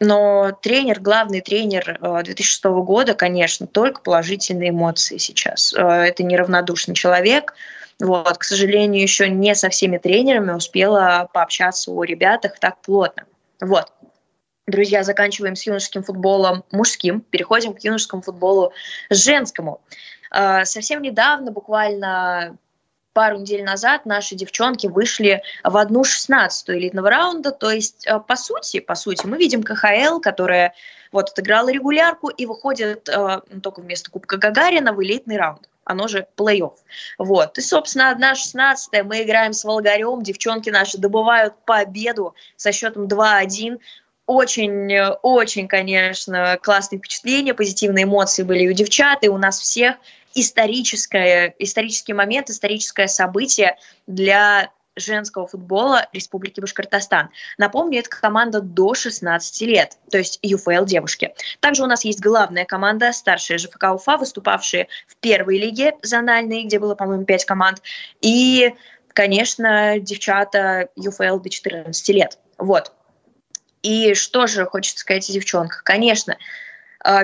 Но 0.00 0.56
тренер, 0.62 1.00
главный 1.00 1.40
тренер 1.40 1.98
2006 2.00 2.64
э, 2.64 2.68
года, 2.68 3.14
конечно, 3.14 3.66
только 3.66 4.00
положительные 4.00 4.70
эмоции 4.70 5.18
сейчас. 5.18 5.72
Это 5.72 6.22
неравнодушный 6.22 6.94
человек, 6.94 7.54
вот, 8.00 8.38
к 8.38 8.44
сожалению, 8.44 9.02
еще 9.02 9.28
не 9.28 9.54
со 9.54 9.70
всеми 9.70 9.98
тренерами 9.98 10.52
успела 10.52 11.28
пообщаться 11.32 11.90
о 11.90 12.04
ребятах 12.04 12.58
так 12.58 12.80
плотно. 12.80 13.24
Вот. 13.60 13.92
Друзья, 14.68 15.02
заканчиваем 15.02 15.56
с 15.56 15.66
юношеским 15.66 16.02
футболом 16.02 16.62
мужским, 16.70 17.22
переходим 17.22 17.74
к 17.74 17.80
юношескому 17.80 18.22
футболу 18.22 18.72
женскому. 19.10 19.80
А, 20.30 20.64
совсем 20.64 21.02
недавно, 21.02 21.50
буквально 21.50 22.56
пару 23.14 23.38
недель 23.38 23.64
назад 23.64 24.06
наши 24.06 24.36
девчонки 24.36 24.86
вышли 24.86 25.42
в 25.64 25.76
одну 25.76 26.04
шестнадцатую 26.04 26.78
элитного 26.78 27.10
раунда, 27.10 27.50
то 27.50 27.70
есть, 27.70 28.06
а, 28.06 28.20
по 28.20 28.36
сути, 28.36 28.78
по 28.78 28.94
сути, 28.94 29.26
мы 29.26 29.38
видим 29.38 29.62
КХЛ, 29.62 30.20
которая 30.20 30.74
Вот, 31.10 31.30
отыграла 31.30 31.70
регулярку 31.70 32.28
и 32.28 32.44
выходит 32.44 33.08
э, 33.08 33.40
ну, 33.50 33.60
только 33.62 33.80
вместо 33.80 34.10
Кубка 34.10 34.36
Гагарина 34.36 34.92
в 34.92 35.02
элитный 35.02 35.38
раунд 35.38 35.66
оно 35.88 36.06
же 36.06 36.26
плей-офф. 36.36 36.74
Вот. 37.18 37.58
И, 37.58 37.60
собственно, 37.60 38.10
одна 38.10 38.34
16 38.34 39.04
мы 39.04 39.22
играем 39.22 39.52
с 39.52 39.64
Волгарем, 39.64 40.22
девчонки 40.22 40.70
наши 40.70 40.98
добывают 40.98 41.54
победу 41.64 42.34
со 42.56 42.72
счетом 42.72 43.06
2-1 43.06 43.78
очень, 44.26 44.94
очень, 45.22 45.68
конечно, 45.68 46.58
классные 46.62 46.98
впечатления, 46.98 47.54
позитивные 47.54 48.04
эмоции 48.04 48.42
были 48.42 48.68
у 48.68 48.72
девчат, 48.74 49.24
и 49.24 49.28
у 49.28 49.38
нас 49.38 49.58
всех 49.58 49.96
историческое, 50.34 51.54
исторический 51.58 52.12
момент, 52.12 52.50
историческое 52.50 53.08
событие 53.08 53.78
для 54.06 54.70
женского 54.98 55.46
футбола 55.46 56.06
Республики 56.12 56.60
Башкортостан. 56.60 57.30
Напомню, 57.56 58.00
это 58.00 58.10
команда 58.10 58.60
до 58.60 58.94
16 58.94 59.62
лет, 59.62 59.98
то 60.10 60.18
есть 60.18 60.38
ЮФЛ 60.42 60.84
девушки. 60.84 61.34
Также 61.60 61.82
у 61.82 61.86
нас 61.86 62.04
есть 62.04 62.20
главная 62.20 62.64
команда, 62.64 63.12
старшая 63.12 63.58
ЖФК 63.58 63.84
Уфа, 63.94 64.16
выступавшие 64.16 64.88
в 65.06 65.16
первой 65.16 65.58
лиге 65.58 65.94
зональной, 66.02 66.64
где 66.64 66.78
было, 66.78 66.94
по-моему, 66.94 67.24
5 67.24 67.44
команд. 67.44 67.82
И, 68.20 68.74
конечно, 69.08 69.98
девчата 69.98 70.88
ЮФЛ 70.96 71.38
до 71.38 71.50
14 71.50 72.08
лет. 72.10 72.38
Вот. 72.58 72.92
И 73.82 74.14
что 74.14 74.46
же 74.46 74.66
хочется 74.66 75.00
сказать 75.00 75.28
о 75.30 75.32
девчонках? 75.32 75.84
Конечно, 75.84 76.36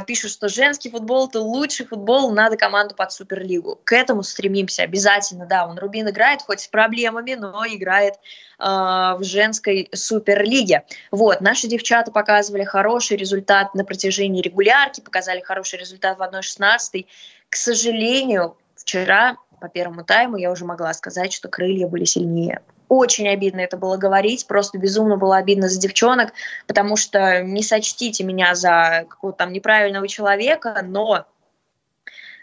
пишут, 0.06 0.30
что 0.30 0.48
женский 0.48 0.90
футбол– 0.90 1.28
это 1.28 1.40
лучший 1.40 1.86
футбол, 1.86 2.30
надо 2.32 2.56
команду 2.56 2.94
под 2.94 3.12
Суперлигу. 3.12 3.80
К 3.84 3.92
этому 3.92 4.22
стремимся 4.22 4.82
обязательно, 4.82 5.46
да. 5.46 5.66
Он 5.66 5.78
Рубин 5.78 6.08
играет, 6.08 6.42
хоть 6.42 6.60
с 6.60 6.68
проблемами, 6.68 7.34
но 7.34 7.64
играет 7.66 8.14
э, 8.14 8.18
в 8.64 9.20
женской 9.22 9.88
Суперлиге. 9.92 10.84
Вот, 11.10 11.40
наши 11.40 11.66
девчата 11.66 12.12
показывали 12.12 12.64
хороший 12.64 13.16
результат 13.16 13.74
на 13.74 13.84
протяжении 13.84 14.42
регулярки, 14.42 15.00
показали 15.00 15.40
хороший 15.40 15.78
результат 15.80 16.18
в 16.18 16.22
1-16. 16.22 17.06
К 17.48 17.56
сожалению, 17.56 18.56
вчера 18.76 19.36
по 19.60 19.68
первому 19.68 20.04
тайму 20.04 20.36
я 20.36 20.50
уже 20.50 20.64
могла 20.64 20.92
сказать, 20.94 21.32
что 21.32 21.48
крылья 21.48 21.88
были 21.88 22.04
сильнее 22.04 22.60
очень 22.96 23.28
обидно 23.28 23.60
это 23.60 23.76
было 23.76 23.96
говорить, 23.96 24.46
просто 24.46 24.78
безумно 24.78 25.16
было 25.16 25.36
обидно 25.36 25.68
за 25.68 25.80
девчонок, 25.80 26.32
потому 26.66 26.96
что 26.96 27.42
не 27.42 27.62
сочтите 27.62 28.24
меня 28.24 28.54
за 28.54 29.06
какого-то 29.08 29.38
там 29.38 29.52
неправильного 29.52 30.08
человека, 30.08 30.80
но 30.82 31.26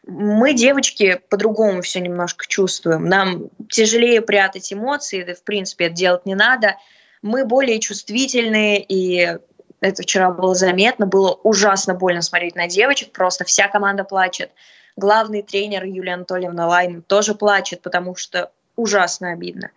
мы, 0.07 0.53
девочки, 0.53 1.21
по-другому 1.29 1.81
все 1.81 1.99
немножко 1.99 2.47
чувствуем. 2.47 3.05
Нам 3.05 3.49
тяжелее 3.69 4.21
прятать 4.21 4.73
эмоции, 4.73 5.23
да, 5.23 5.35
в 5.35 5.43
принципе, 5.43 5.85
это 5.85 5.95
делать 5.95 6.25
не 6.25 6.35
надо. 6.35 6.77
Мы 7.21 7.45
более 7.45 7.79
чувствительные, 7.79 8.83
и 8.83 9.37
это 9.79 10.01
вчера 10.01 10.31
было 10.31 10.55
заметно, 10.55 11.05
было 11.05 11.33
ужасно 11.43 11.93
больно 11.93 12.21
смотреть 12.21 12.55
на 12.55 12.67
девочек, 12.67 13.11
просто 13.11 13.45
вся 13.45 13.67
команда 13.67 14.03
плачет. 14.03 14.51
Главный 14.95 15.43
тренер 15.43 15.85
Юлия 15.85 16.15
Анатольевна 16.15 16.67
Лайн 16.67 17.01
тоже 17.03 17.35
плачет, 17.35 17.81
потому 17.81 18.15
что 18.15 18.51
ужасно 18.75 19.31
обидно 19.31 19.69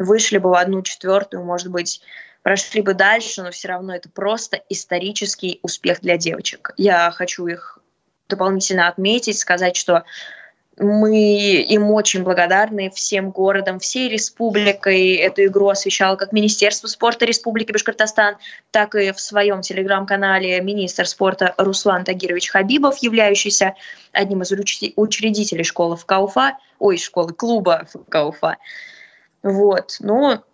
вышли 0.00 0.38
бы 0.38 0.50
в 0.50 0.54
одну 0.54 0.82
четвертую, 0.82 1.44
может 1.44 1.70
быть, 1.70 2.00
прошли 2.42 2.80
бы 2.80 2.94
дальше, 2.94 3.42
но 3.42 3.50
все 3.50 3.68
равно 3.68 3.94
это 3.94 4.08
просто 4.08 4.60
исторический 4.68 5.60
успех 5.62 6.00
для 6.00 6.16
девочек. 6.16 6.72
Я 6.76 7.10
хочу 7.10 7.46
их 7.46 7.78
дополнительно 8.28 8.88
отметить, 8.88 9.38
сказать, 9.38 9.76
что 9.76 10.04
мы 10.78 11.60
им 11.60 11.90
очень 11.90 12.22
благодарны 12.22 12.88
всем 12.90 13.32
городам, 13.32 13.80
всей 13.80 14.08
республикой. 14.08 15.16
Эту 15.16 15.44
игру 15.44 15.68
освещал 15.68 16.16
как 16.16 16.32
Министерство 16.32 16.86
спорта 16.86 17.26
Республики 17.26 17.70
Башкортостан, 17.70 18.36
так 18.70 18.94
и 18.94 19.12
в 19.12 19.20
своем 19.20 19.60
телеграм-канале 19.60 20.58
министр 20.62 21.06
спорта 21.06 21.54
Руслан 21.58 22.04
Тагирович 22.04 22.48
Хабибов, 22.48 22.96
являющийся 23.02 23.74
одним 24.12 24.40
из 24.40 24.52
учредителей 24.96 25.64
школы 25.64 25.96
в 25.96 26.06
Кауфа, 26.06 26.56
ой, 26.78 26.96
школы 26.96 27.34
клуба 27.34 27.86
в 27.92 28.04
Кауфа. 28.08 28.56
Вот. 29.42 29.96
Но 30.00 30.44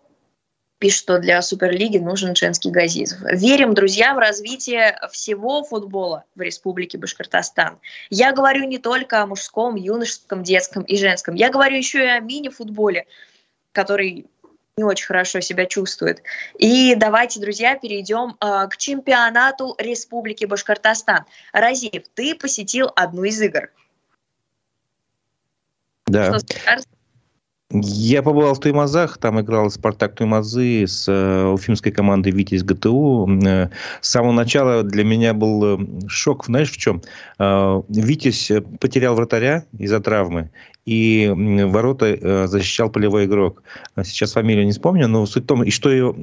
пишет, 0.79 1.01
что 1.01 1.19
для 1.19 1.41
Суперлиги 1.43 1.99
нужен 1.99 2.35
женский 2.37 2.71
Газизов. 2.71 3.19
Верим, 3.23 3.75
друзья, 3.75 4.15
в 4.15 4.19
развитие 4.19 4.99
всего 5.11 5.65
футбола 5.65 6.25
в 6.35 6.41
Республике 6.41 6.99
Башкортостан. 6.99 7.79
Я 8.11 8.33
говорю 8.33 8.65
не 8.65 8.79
только 8.79 9.23
о 9.23 9.27
мужском, 9.27 9.77
юношеском, 9.77 10.43
детском 10.43 10.83
и 10.83 10.97
женском. 10.97 11.35
Я 11.35 11.51
говорю 11.51 11.77
еще 11.77 12.05
и 12.05 12.09
о 12.09 12.21
мини-футболе, 12.21 13.07
который 13.73 14.27
не 14.77 14.85
очень 14.85 15.07
хорошо 15.07 15.41
себя 15.41 15.65
чувствует. 15.65 16.23
И 16.59 16.95
давайте, 16.97 17.41
друзья, 17.41 17.77
перейдем 17.77 18.37
э, 18.41 18.69
к 18.69 18.77
чемпионату 18.77 19.75
Республики 19.79 20.45
Башкортостан. 20.45 21.25
Разив, 21.53 22.05
ты 22.15 22.35
посетил 22.35 22.93
одну 22.95 23.25
из 23.25 23.41
игр. 23.41 23.71
Да. 26.07 26.39
Что 26.39 26.41
скажешь? 26.41 26.85
Я 27.83 28.23
побывал 28.23 28.55
в 28.55 28.61
Туймазах, 28.61 29.19
там 29.19 29.41
играл 29.41 29.71
Спартак 29.71 30.15
Туймазы 30.15 30.87
с 30.87 31.07
э, 31.09 31.47
уфимской 31.47 31.93
командой 31.93 32.33
«Витязь 32.33 32.63
ГТУ». 32.63 33.29
Э, 33.45 33.71
с 34.01 34.09
самого 34.09 34.33
начала 34.33 34.83
для 34.83 35.05
меня 35.05 35.35
был 35.35 35.81
э, 35.81 36.09
шок, 36.09 36.47
знаешь, 36.47 36.71
в 36.71 36.77
чем? 36.77 37.03
Э, 37.39 37.83
«Витязь» 37.89 38.51
потерял 38.81 39.15
вратаря 39.15 39.65
из-за 39.79 40.01
травмы, 40.01 40.51
и 40.87 41.29
ворота 41.67 42.07
э, 42.07 42.47
защищал 42.47 42.89
полевой 42.89 43.27
игрок. 43.27 43.63
Сейчас 44.05 44.33
фамилию 44.33 44.65
не 44.65 44.71
вспомню, 44.71 45.09
но 45.09 45.27
суть 45.27 45.43
в 45.43 45.47
том, 45.47 45.65
и 45.65 45.71
что 45.71 45.91
его, 45.91 46.17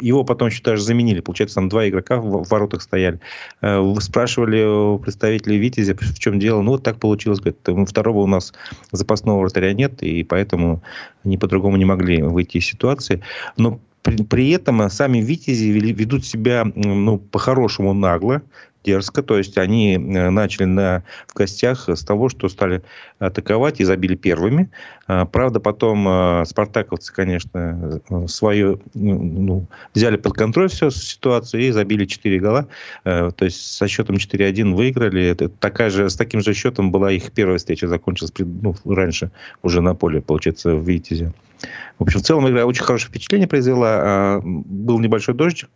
его 0.00 0.24
потом 0.24 0.48
еще 0.48 0.60
даже 0.62 0.82
заменили. 0.82 1.20
Получается, 1.20 1.54
там 1.54 1.68
два 1.68 1.88
игрока 1.88 2.16
в 2.16 2.42
воротах 2.48 2.82
стояли. 2.82 3.20
Э, 3.62 3.80
спрашивали 4.00 4.98
представителей 4.98 5.58
Витязя, 5.58 5.94
в 5.94 6.18
чем 6.18 6.40
дело. 6.40 6.62
Ну, 6.62 6.72
вот 6.72 6.82
так 6.82 6.98
получилось. 6.98 7.38
Говорит, 7.38 7.88
второго 7.88 8.18
у 8.18 8.26
нас 8.26 8.52
запасного 8.90 9.40
вратаря 9.40 9.72
нет, 9.72 10.02
и 10.02 10.24
поэтому 10.24 10.82
они 11.24 11.38
по-другому 11.38 11.76
не 11.76 11.84
могли 11.84 12.20
выйти 12.20 12.56
из 12.56 12.66
ситуации. 12.66 13.22
Но 13.56 13.78
при, 14.02 14.24
при 14.24 14.50
этом 14.50 14.90
сами 14.90 15.18
Витязи 15.18 15.66
ведут 15.66 16.24
себя 16.24 16.64
ну, 16.74 17.18
по-хорошему 17.18 17.94
нагло 17.94 18.42
дерзко. 18.84 19.22
То 19.22 19.38
есть 19.38 19.58
они 19.58 19.94
э, 19.94 20.30
начали 20.30 20.64
на, 20.64 21.02
в 21.26 21.34
гостях 21.34 21.88
с 21.88 22.04
того, 22.04 22.28
что 22.28 22.48
стали 22.48 22.82
атаковать 23.18 23.80
и 23.80 23.84
забили 23.84 24.14
первыми. 24.14 24.70
А, 25.06 25.26
правда, 25.26 25.60
потом 25.60 26.06
э, 26.08 26.44
спартаковцы, 26.46 27.12
конечно, 27.12 28.00
э, 28.08 28.26
свое 28.28 28.78
ну, 28.94 29.66
взяли 29.94 30.16
под 30.16 30.34
контроль 30.34 30.68
всю 30.68 30.90
ситуацию 30.90 31.62
и 31.62 31.70
забили 31.70 32.04
4 32.04 32.38
гола. 32.38 32.68
То 33.04 33.34
есть 33.40 33.60
со 33.60 33.88
счетом 33.88 34.16
4-1 34.16 34.74
выиграли. 34.74 35.24
Это 35.24 35.48
такая 35.48 35.90
же, 35.90 36.08
с 36.08 36.16
таким 36.16 36.40
же 36.40 36.54
счетом 36.54 36.90
была 36.90 37.12
их 37.12 37.32
первая 37.32 37.58
встреча, 37.58 37.88
закончилась 37.88 38.32
ну, 38.38 38.74
раньше 38.84 39.30
уже 39.62 39.80
на 39.80 39.94
поле, 39.94 40.20
получается, 40.20 40.74
в 40.74 40.88
Витязе. 40.88 41.32
В 41.98 42.02
общем, 42.02 42.20
в 42.20 42.22
целом 42.22 42.48
игра 42.48 42.64
очень 42.64 42.84
хорошее 42.84 43.10
впечатление 43.10 43.48
произвела. 43.48 43.98
А, 44.00 44.40
был 44.44 44.98
небольшой 44.98 45.34
дождик, 45.34 45.70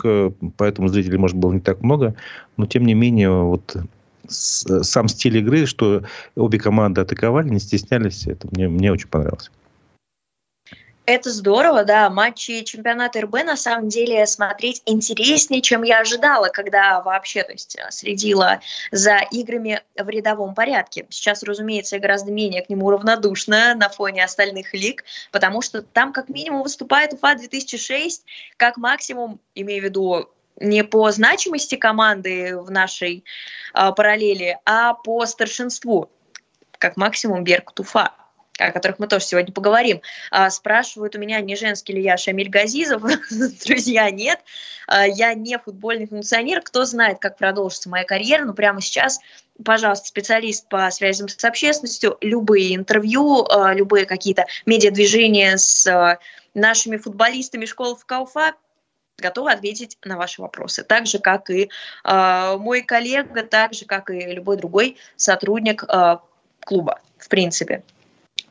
поэтому 0.56 0.88
зрителей, 0.88 1.18
может, 1.18 1.36
было 1.36 1.52
не 1.52 1.60
так 1.60 1.80
много. 1.82 2.14
Но, 2.56 2.66
тем 2.66 2.84
не 2.84 2.94
менее, 2.94 3.30
вот 3.30 3.76
сам 4.28 5.08
стиль 5.08 5.38
игры, 5.38 5.66
что 5.66 6.04
обе 6.36 6.58
команды 6.58 7.00
атаковали, 7.00 7.48
не 7.48 7.58
стеснялись, 7.58 8.26
это 8.26 8.48
мне, 8.52 8.68
мне 8.68 8.92
очень 8.92 9.08
понравилось. 9.08 9.50
Это 11.04 11.30
здорово, 11.30 11.82
да. 11.84 12.08
Матчи 12.10 12.62
чемпионата 12.62 13.20
РБ 13.22 13.44
на 13.44 13.56
самом 13.56 13.88
деле 13.88 14.24
смотреть 14.24 14.82
интереснее, 14.86 15.60
чем 15.60 15.82
я 15.82 15.98
ожидала, 15.98 16.46
когда 16.46 17.00
вообще, 17.00 17.42
то 17.42 17.50
есть, 17.50 17.76
следила 17.90 18.60
за 18.92 19.18
играми 19.32 19.82
в 19.98 20.08
рядовом 20.08 20.54
порядке. 20.54 21.06
Сейчас, 21.10 21.42
разумеется, 21.42 21.96
я 21.96 22.00
гораздо 22.00 22.30
менее 22.30 22.62
к 22.62 22.68
нему 22.68 22.88
равнодушна 22.88 23.74
на 23.74 23.88
фоне 23.88 24.22
остальных 24.22 24.74
лиг, 24.74 25.02
потому 25.32 25.60
что 25.60 25.82
там 25.82 26.12
как 26.12 26.28
минимум 26.28 26.62
выступает 26.62 27.14
УФА 27.14 27.34
2006, 27.34 28.24
как 28.56 28.76
максимум, 28.76 29.40
имею 29.56 29.82
в 29.82 29.84
виду 29.84 30.30
не 30.60 30.84
по 30.84 31.10
значимости 31.10 31.74
команды 31.74 32.56
в 32.56 32.70
нашей 32.70 33.24
э, 33.74 33.92
параллели, 33.92 34.58
а 34.64 34.94
по 34.94 35.26
старшинству, 35.26 36.10
как 36.78 36.96
максимум 36.96 37.42
Берг 37.42 37.72
Туфа 37.72 38.12
о 38.58 38.70
которых 38.70 38.98
мы 38.98 39.06
тоже 39.06 39.24
сегодня 39.24 39.52
поговорим. 39.52 40.00
А, 40.30 40.50
спрашивают 40.50 41.16
у 41.16 41.18
меня, 41.18 41.40
не 41.40 41.56
женский 41.56 41.94
ли 41.94 42.02
я 42.02 42.16
Шамиль 42.16 42.48
Газизов. 42.48 43.02
Друзья, 43.64 44.10
нет. 44.10 44.40
А, 44.86 45.06
я 45.06 45.34
не 45.34 45.58
футбольный 45.58 46.06
функционер. 46.06 46.60
Кто 46.60 46.84
знает, 46.84 47.18
как 47.18 47.38
продолжится 47.38 47.88
моя 47.88 48.04
карьера, 48.04 48.44
но 48.44 48.52
прямо 48.52 48.80
сейчас, 48.80 49.20
пожалуйста, 49.64 50.08
специалист 50.08 50.68
по 50.68 50.90
связям 50.90 51.28
с 51.28 51.44
общественностью, 51.44 52.18
любые 52.20 52.76
интервью, 52.76 53.46
а, 53.48 53.72
любые 53.72 54.04
какие-то 54.04 54.46
медиадвижения 54.66 55.56
с 55.56 55.86
а, 55.86 56.18
нашими 56.54 56.98
футболистами 56.98 57.64
школы 57.64 57.96
в 57.96 58.04
Кауфа, 58.04 58.54
готова 59.18 59.52
ответить 59.52 59.96
на 60.04 60.16
ваши 60.16 60.42
вопросы. 60.42 60.82
Так 60.82 61.06
же, 61.06 61.18
как 61.18 61.48
и 61.48 61.70
мой 62.04 62.82
коллега, 62.82 63.42
так 63.44 63.72
же, 63.72 63.84
как 63.84 64.10
и 64.10 64.18
любой 64.32 64.56
другой 64.56 64.96
сотрудник 65.16 65.84
клуба, 66.64 67.00
в 67.18 67.28
принципе. 67.28 67.84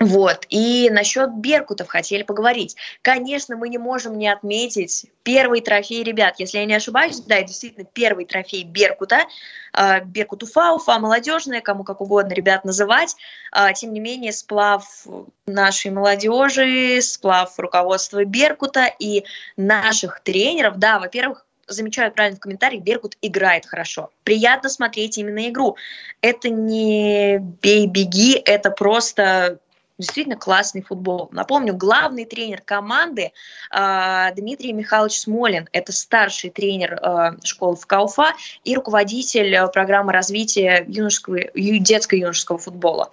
Вот. 0.02 0.48
И 0.50 0.90
насчет 0.90 1.32
Беркутов 1.36 1.88
хотели 1.88 2.24
поговорить. 2.24 2.76
Конечно, 3.04 3.56
мы 3.56 3.70
не 3.70 3.78
можем 3.78 4.18
не 4.18 4.28
отметить 4.28 5.06
первый 5.22 5.62
трофей 5.62 6.04
ребят. 6.04 6.36
Если 6.40 6.58
я 6.58 6.66
не 6.66 6.74
ошибаюсь, 6.74 7.20
да, 7.20 7.40
действительно 7.44 7.86
первый 7.86 8.26
трофей 8.26 8.64
Беркута. 8.64 9.28
А, 9.74 10.00
Беркут 10.00 10.42
Уфа, 10.42 10.74
Уфа 10.74 10.98
молодежная, 10.98 11.62
кому 11.62 11.84
как 11.84 12.02
угодно 12.02 12.34
ребят 12.34 12.66
называть. 12.66 13.16
А, 13.52 13.74
тем 13.74 13.94
не 13.94 14.00
менее, 14.00 14.32
сплав 14.32 15.06
нашей 15.46 15.92
молодежи, 15.92 17.00
сплав 17.02 17.60
руководства 17.60 18.26
Беркута 18.26 18.92
и 18.98 19.24
наших 19.56 20.22
тренеров, 20.22 20.78
да, 20.78 20.98
во-первых, 20.98 21.46
замечают 21.68 22.16
правильно 22.16 22.38
в 22.38 22.42
комментариях, 22.42 22.84
Беркут 22.84 23.18
играет 23.22 23.68
хорошо. 23.68 24.10
Приятно 24.24 24.68
смотреть 24.68 25.20
именно 25.20 25.48
игру. 25.48 25.78
Это 26.22 26.50
не 26.50 27.38
бей-беги, 27.38 28.42
это 28.44 28.72
просто 28.72 29.60
действительно 29.98 30.36
классный 30.36 30.82
футбол. 30.82 31.30
Напомню, 31.32 31.76
главный 31.76 32.26
тренер 32.26 32.62
команды 32.62 33.32
э, 33.72 34.28
Дмитрий 34.36 34.74
Михайлович 34.74 35.20
Смолин. 35.20 35.68
Это 35.72 35.92
старший 35.92 36.50
тренер 36.50 36.94
э, 36.94 37.38
школы 37.44 37.76
в 37.76 37.86
Кауфа 37.86 38.34
и 38.64 38.76
руководитель 38.76 39.54
э, 39.54 39.68
программы 39.68 40.12
развития 40.12 40.86
юношеского, 40.88 41.40
детско-юношеского 41.56 42.58
футбола. 42.58 43.12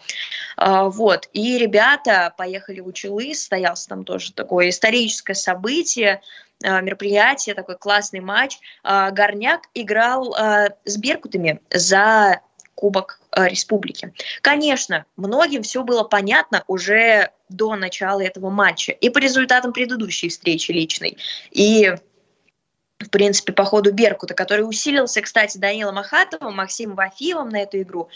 Э, 0.56 0.88
вот. 0.88 1.28
И 1.32 1.58
ребята 1.58 2.32
поехали 2.36 2.80
в 2.80 2.86
Учелы, 2.86 3.34
состоялся 3.34 3.88
там 3.88 4.04
тоже 4.04 4.32
такое 4.32 4.70
историческое 4.70 5.34
событие, 5.34 6.22
мероприятие, 6.60 7.54
такой 7.54 7.76
классный 7.76 8.18
матч. 8.18 8.58
Горняк 8.82 9.68
играл 9.74 10.34
с 10.84 10.96
Беркутами 10.96 11.60
за 11.70 12.40
Кубок 12.74 13.17
Республики. 13.36 14.12
Конечно, 14.40 15.04
многим 15.16 15.62
все 15.62 15.82
было 15.82 16.02
понятно 16.02 16.64
уже 16.66 17.30
до 17.48 17.76
начала 17.76 18.20
этого 18.20 18.50
матча 18.50 18.92
и 18.92 19.10
по 19.10 19.18
результатам 19.18 19.72
предыдущей 19.72 20.28
встречи 20.28 20.72
личной, 20.72 21.18
и 21.50 21.94
в 22.98 23.10
принципе, 23.10 23.52
по 23.52 23.64
ходу 23.64 23.92
Беркута, 23.92 24.34
который 24.34 24.62
усилился, 24.62 25.22
кстати, 25.22 25.58
Данилом 25.58 25.98
Ахатовым, 25.98 26.56
Максимом 26.56 26.96
Вафиевым 26.96 27.48
на 27.48 27.62
эту 27.62 27.80
игру. 27.80 28.08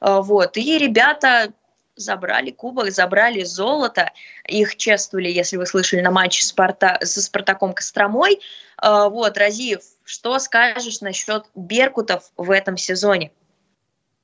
Э, 0.00 0.20
вот. 0.20 0.56
И 0.56 0.78
ребята 0.78 1.52
забрали 1.96 2.50
кубок, 2.50 2.90
забрали 2.92 3.42
золото. 3.42 4.12
Их 4.46 4.76
чествовали, 4.76 5.28
если 5.28 5.56
вы 5.56 5.66
слышали, 5.66 6.00
на 6.00 6.10
матче 6.10 6.44
Спарта... 6.44 6.98
со 7.02 7.20
Спартаком 7.20 7.72
Костромой. 7.72 8.40
Э, 8.80 9.08
вот, 9.08 9.36
Разиев, 9.36 9.80
что 10.04 10.38
скажешь 10.38 11.00
насчет 11.00 11.44
Беркутов 11.56 12.30
в 12.36 12.50
этом 12.50 12.76
сезоне? 12.76 13.32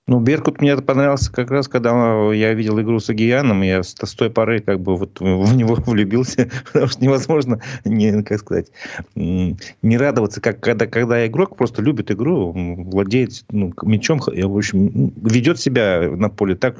Ну, 0.07 0.21
Беркут 0.21 0.61
мне 0.61 0.77
понравился 0.77 1.33
как 1.33 1.51
раз, 1.51 1.67
когда 1.67 2.31
я 2.31 2.53
видел 2.53 2.79
игру 2.79 3.01
с 3.01 3.09
Агияном, 3.09 3.63
я 3.63 3.83
с, 3.83 3.95
той 3.95 4.29
поры 4.29 4.61
как 4.61 4.81
бы 4.81 4.97
вот 4.97 5.19
в 5.19 5.57
него 5.57 5.75
влюбился, 5.87 6.51
потому 6.67 6.89
что 6.89 7.03
невозможно, 7.03 7.61
не, 7.87 8.23
как 8.23 8.41
сказать, 8.41 8.67
не 9.15 9.97
радоваться, 9.97 10.43
как 10.43 10.61
когда, 10.61 10.87
когда 10.87 11.27
игрок 11.27 11.57
просто 11.57 11.81
любит 11.81 12.11
игру, 12.11 12.53
владеет 12.53 13.45
ну, 13.51 13.73
мячом, 13.83 14.21
в 14.21 14.57
общем, 14.57 15.11
ведет 15.23 15.59
себя 15.59 16.11
на 16.11 16.29
поле 16.29 16.55
так, 16.55 16.77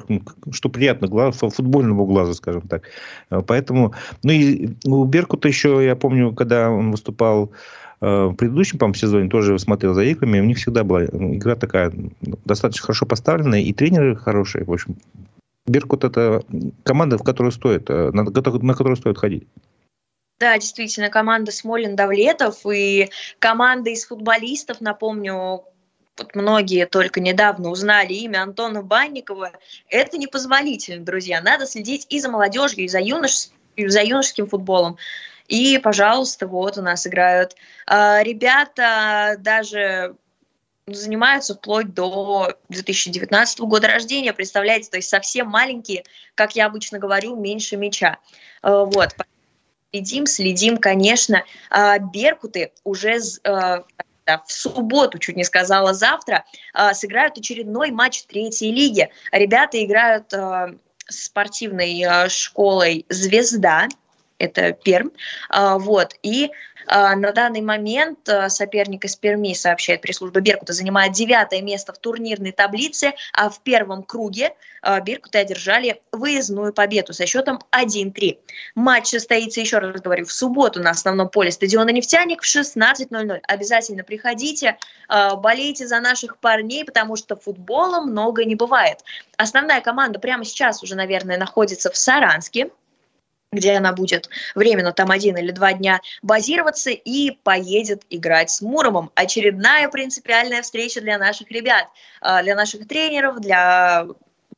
что 0.51 0.69
приятно 0.69 1.07
глаз, 1.07 1.37
футбольному 1.37 2.05
глазу, 2.05 2.35
скажем 2.35 2.61
так. 2.61 2.83
Поэтому, 3.47 3.95
ну 4.21 4.33
и 4.33 4.75
у 4.85 5.03
Беркута 5.05 5.47
еще, 5.47 5.83
я 5.83 5.95
помню, 5.95 6.31
когда 6.33 6.69
он 6.69 6.91
выступал 6.91 7.45
Э, 7.45 7.84
в 8.05 8.35
предыдущем, 8.35 8.77
по 8.77 8.93
сезоне 8.93 9.29
тоже 9.29 9.57
смотрел 9.57 9.93
за 9.93 10.03
играми. 10.03 10.39
У 10.39 10.45
них 10.45 10.57
всегда 10.57 10.83
была 10.83 11.05
игра 11.05 11.55
такая 11.55 11.91
достаточно 12.21 12.85
хорошо 12.85 13.05
поставленная, 13.05 13.61
и 13.61 13.73
тренеры 13.73 14.15
хорошие. 14.15 14.63
В 14.63 14.71
общем, 14.71 14.97
Беркут– 15.65 16.03
это 16.05 16.43
команда, 16.83 17.17
в 17.17 17.23
которую 17.23 17.51
стоит, 17.51 17.89
э, 17.89 18.11
на, 18.11 18.25
которую 18.25 18.95
стоит 18.95 19.17
ходить. 19.17 19.47
Да, 20.39 20.57
действительно, 20.57 21.09
команда 21.09 21.51
Смолин 21.51 21.95
Давлетов 21.95 22.65
и 22.65 23.09
команда 23.39 23.89
из 23.89 24.05
футболистов, 24.05 24.81
напомню, 24.81 25.63
вот 26.17 26.35
многие 26.35 26.85
только 26.85 27.19
недавно 27.19 27.69
узнали 27.69 28.13
имя 28.13 28.43
Антона 28.43 28.83
Банникова. 28.83 29.51
Это 29.89 30.17
непозволительно, 30.17 31.03
друзья. 31.03 31.41
Надо 31.41 31.65
следить 31.65 32.05
и 32.09 32.19
за 32.19 32.29
молодежью, 32.29 32.83
и 32.85 32.87
за, 32.87 32.99
юнош... 32.99 33.49
и 33.75 33.87
за 33.87 34.01
юношеским 34.01 34.47
футболом. 34.47 34.97
И, 35.47 35.77
пожалуйста, 35.77 36.47
вот 36.47 36.77
у 36.77 36.81
нас 36.81 37.05
играют. 37.05 37.55
А, 37.85 38.23
ребята 38.23 39.35
даже 39.39 40.15
занимаются 40.87 41.55
вплоть 41.55 41.93
до 41.93 42.55
2019 42.69 43.59
года 43.61 43.87
рождения, 43.87 44.33
представляете, 44.33 44.89
то 44.89 44.97
есть 44.97 45.09
совсем 45.09 45.47
маленькие, 45.47 46.03
как 46.35 46.55
я 46.55 46.67
обычно 46.67 46.99
говорю, 46.99 47.35
меньше 47.35 47.77
мяча. 47.77 48.17
А, 48.61 48.85
вот, 48.85 49.15
следим, 49.91 50.25
следим, 50.25 50.77
конечно. 50.77 51.43
А, 51.69 51.99
Беркуты 51.99 52.71
уже 52.83 53.19
в 53.45 54.51
субботу, 54.51 55.19
чуть 55.19 55.35
не 55.35 55.43
сказала 55.43 55.93
завтра, 55.93 56.45
сыграют 56.93 57.37
очередной 57.37 57.91
матч 57.91 58.23
третьей 58.23 58.71
лиги. 58.71 59.11
Ребята 59.31 59.83
играют 59.85 60.33
с 60.33 61.25
спортивной 61.25 62.27
школой 62.29 63.05
«Звезда», 63.09 63.87
это 64.37 64.73
Перм. 64.73 65.11
А, 65.49 65.77
вот. 65.77 66.15
И 66.21 66.51
а, 66.87 67.15
на 67.15 67.31
данный 67.31 67.61
момент 67.61 68.27
а, 68.29 68.49
соперник 68.49 69.05
из 69.05 69.15
Перми, 69.15 69.53
сообщает 69.53 70.01
пресс-служба 70.01 70.41
Беркута, 70.41 70.73
занимает 70.73 71.13
девятое 71.13 71.61
место 71.61 71.93
в 71.93 71.97
турнирной 71.97 72.51
таблице, 72.51 73.13
а 73.33 73.49
в 73.49 73.61
первом 73.61 74.03
круге 74.03 74.53
Беркуты 75.03 75.39
одержали 75.39 75.99
выездную 76.11 76.71
победу 76.71 77.11
со 77.11 77.25
счетом 77.25 77.59
1-3. 77.71 78.37
Матч 78.75 79.07
состоится, 79.07 79.59
еще 79.59 79.79
раз 79.79 79.99
говорю, 79.99 80.25
в 80.25 80.31
субботу 80.31 80.79
на 80.79 80.91
основном 80.91 81.29
поле 81.29 81.51
стадиона 81.51 81.89
«Нефтяник» 81.89 82.43
в 82.43 82.45
16.00. 82.45 83.39
Обязательно 83.47 84.03
приходите, 84.03 84.77
болейте 85.09 85.87
за 85.87 85.99
наших 86.01 86.37
парней, 86.37 86.85
потому 86.85 87.15
что 87.15 87.35
футбола 87.35 88.01
много 88.01 88.45
не 88.45 88.53
бывает. 88.53 88.99
Основная 89.37 89.81
команда 89.81 90.19
прямо 90.19 90.45
сейчас 90.45 90.83
уже, 90.83 90.93
наверное, 90.93 91.39
находится 91.39 91.89
в 91.89 91.97
Саранске, 91.97 92.69
где 93.55 93.73
она 93.73 93.93
будет 93.93 94.29
временно 94.53 94.91
там 94.91 95.11
один 95.11 95.37
или 95.37 95.51
два 95.51 95.73
дня 95.73 96.01
базироваться 96.21 96.91
и 96.91 97.31
поедет 97.31 98.03
играть 98.09 98.49
с 98.49 98.61
Муромом. 98.61 99.11
Очередная 99.15 99.89
принципиальная 99.89 100.61
встреча 100.61 101.01
для 101.01 101.17
наших 101.17 101.51
ребят, 101.51 101.87
а, 102.21 102.43
для 102.43 102.55
наших 102.55 102.87
тренеров, 102.87 103.39
для 103.39 104.05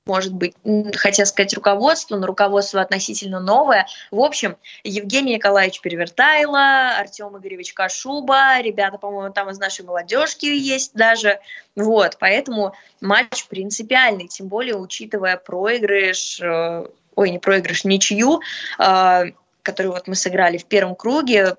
может 0.07 0.33
быть, 0.33 0.55
хотел 0.95 1.25
сказать 1.25 1.53
руководство, 1.53 2.15
но 2.15 2.25
руководство 2.25 2.81
относительно 2.81 3.39
новое. 3.39 3.87
В 4.09 4.21
общем, 4.21 4.55
Евгений 4.83 5.35
Николаевич 5.35 5.81
Перевертайло, 5.81 6.97
Артем 6.97 7.37
Игоревич 7.37 7.73
Кашуба, 7.73 8.59
ребята, 8.61 8.97
по-моему, 8.97 9.33
там 9.33 9.49
из 9.49 9.59
нашей 9.59 9.85
молодежки 9.85 10.45
есть 10.45 10.93
даже. 10.93 11.39
Вот, 11.75 12.17
поэтому 12.19 12.73
матч 13.01 13.47
принципиальный, 13.47 14.27
тем 14.27 14.47
более 14.47 14.77
учитывая 14.77 15.37
проигрыш 15.37 16.39
э, 16.41 16.87
ой, 17.17 17.31
не 17.31 17.39
проигрыш, 17.39 17.83
ничью, 17.83 18.41
э, 18.79 19.23
которую 19.63 19.93
вот 19.93 20.07
мы 20.07 20.15
сыграли 20.15 20.57
в 20.57 20.65
первом 20.65 20.95
круге, 20.95 21.57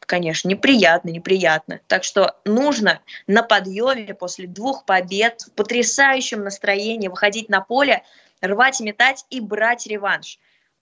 конечно, 0.00 0.48
неприятно, 0.48 1.08
неприятно. 1.08 1.80
Так 1.86 2.04
что 2.04 2.36
нужно 2.44 3.00
на 3.26 3.42
подъеме 3.42 4.14
после 4.14 4.46
двух 4.46 4.84
побед 4.84 5.42
в 5.42 5.52
потрясающем 5.52 6.42
настроении 6.42 7.08
выходить 7.08 7.48
на 7.48 7.60
поле, 7.60 8.02
рвать 8.42 8.80
и 8.80 8.84
метать 8.84 9.24
и 9.30 9.40
брать 9.40 9.86
реванш. 9.86 10.38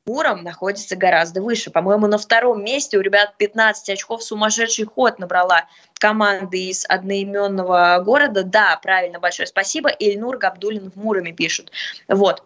Муром 0.06 0.42
находится 0.42 0.96
гораздо 0.96 1.40
выше. 1.40 1.70
По-моему, 1.70 2.06
на 2.06 2.18
втором 2.18 2.62
месте 2.62 2.98
у 2.98 3.00
ребят 3.00 3.36
15 3.38 3.88
очков 3.90 4.22
сумасшедший 4.22 4.84
ход 4.84 5.18
набрала 5.18 5.66
команда 5.94 6.56
из 6.56 6.84
одноименного 6.86 8.02
города. 8.04 8.42
Да, 8.42 8.78
правильно, 8.82 9.18
большое 9.18 9.46
спасибо. 9.46 9.88
Ильнур 9.88 10.36
Габдулин 10.36 10.90
в 10.90 10.96
Муроме 10.96 11.32
пишут. 11.32 11.72
Вот. 12.08 12.42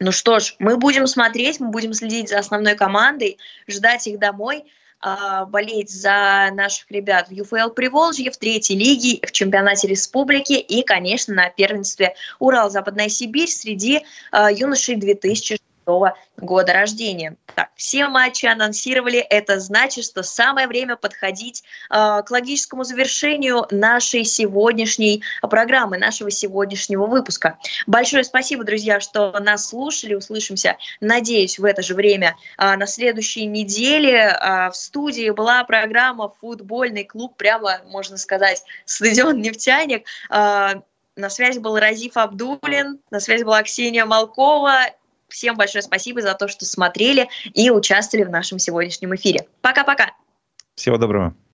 Ну 0.00 0.12
что 0.12 0.38
ж, 0.38 0.54
мы 0.60 0.76
будем 0.76 1.06
смотреть, 1.08 1.58
мы 1.58 1.70
будем 1.70 1.92
следить 1.92 2.28
за 2.28 2.38
основной 2.38 2.76
командой, 2.76 3.38
ждать 3.66 4.06
их 4.06 4.20
домой, 4.20 4.64
а, 5.00 5.44
болеть 5.44 5.90
за 5.90 6.50
наших 6.52 6.90
ребят 6.90 7.28
в 7.28 7.32
ЮФЛ 7.32 7.70
Приволжье, 7.70 8.30
в 8.30 8.36
третьей 8.36 8.76
лиге, 8.78 9.20
в 9.26 9.32
чемпионате 9.32 9.88
республики 9.88 10.52
и, 10.52 10.82
конечно, 10.82 11.34
на 11.34 11.50
первенстве 11.50 12.14
Урал-Западная 12.38 13.08
Сибирь 13.08 13.48
среди 13.48 14.04
а, 14.30 14.52
юношей 14.52 14.94
2000. 14.94 15.58
1996 15.88 16.14
года 16.36 16.72
рождения. 16.72 17.36
Так, 17.54 17.70
все 17.74 18.06
матчи 18.08 18.46
анонсировали, 18.46 19.18
это 19.18 19.58
значит, 19.58 20.04
что 20.04 20.22
самое 20.22 20.68
время 20.68 20.96
подходить 20.96 21.64
э, 21.90 22.22
к 22.22 22.30
логическому 22.30 22.84
завершению 22.84 23.66
нашей 23.70 24.24
сегодняшней 24.24 25.22
программы, 25.42 25.98
нашего 25.98 26.30
сегодняшнего 26.30 27.06
выпуска. 27.06 27.58
Большое 27.86 28.22
спасибо, 28.22 28.64
друзья, 28.64 29.00
что 29.00 29.32
нас 29.40 29.68
слушали, 29.68 30.14
услышимся, 30.14 30.76
надеюсь, 31.00 31.58
в 31.58 31.64
это 31.64 31.82
же 31.82 31.94
время 31.94 32.36
э, 32.58 32.76
на 32.76 32.86
следующей 32.86 33.46
неделе. 33.46 34.14
Э, 34.14 34.70
в 34.70 34.76
студии 34.76 35.30
была 35.30 35.64
программа 35.64 36.32
«Футбольный 36.40 37.04
клуб», 37.04 37.36
прямо, 37.36 37.80
можно 37.86 38.16
сказать, 38.16 38.62
стадион 38.84 39.40
«Нефтяник». 39.40 40.06
Э, 40.30 40.74
на 41.16 41.30
связи 41.30 41.58
был 41.58 41.76
Разиф 41.76 42.16
Абдулин, 42.16 43.00
на 43.10 43.18
связи 43.18 43.42
была 43.42 43.62
Ксения 43.64 44.06
Малкова 44.06 44.82
всем 45.28 45.56
большое 45.56 45.82
спасибо 45.82 46.20
за 46.20 46.34
то, 46.34 46.48
что 46.48 46.64
смотрели 46.64 47.28
и 47.54 47.70
участвовали 47.70 48.24
в 48.24 48.30
нашем 48.30 48.58
сегодняшнем 48.58 49.14
эфире. 49.14 49.46
Пока-пока. 49.60 50.12
Всего 50.74 50.96
доброго. 50.96 51.34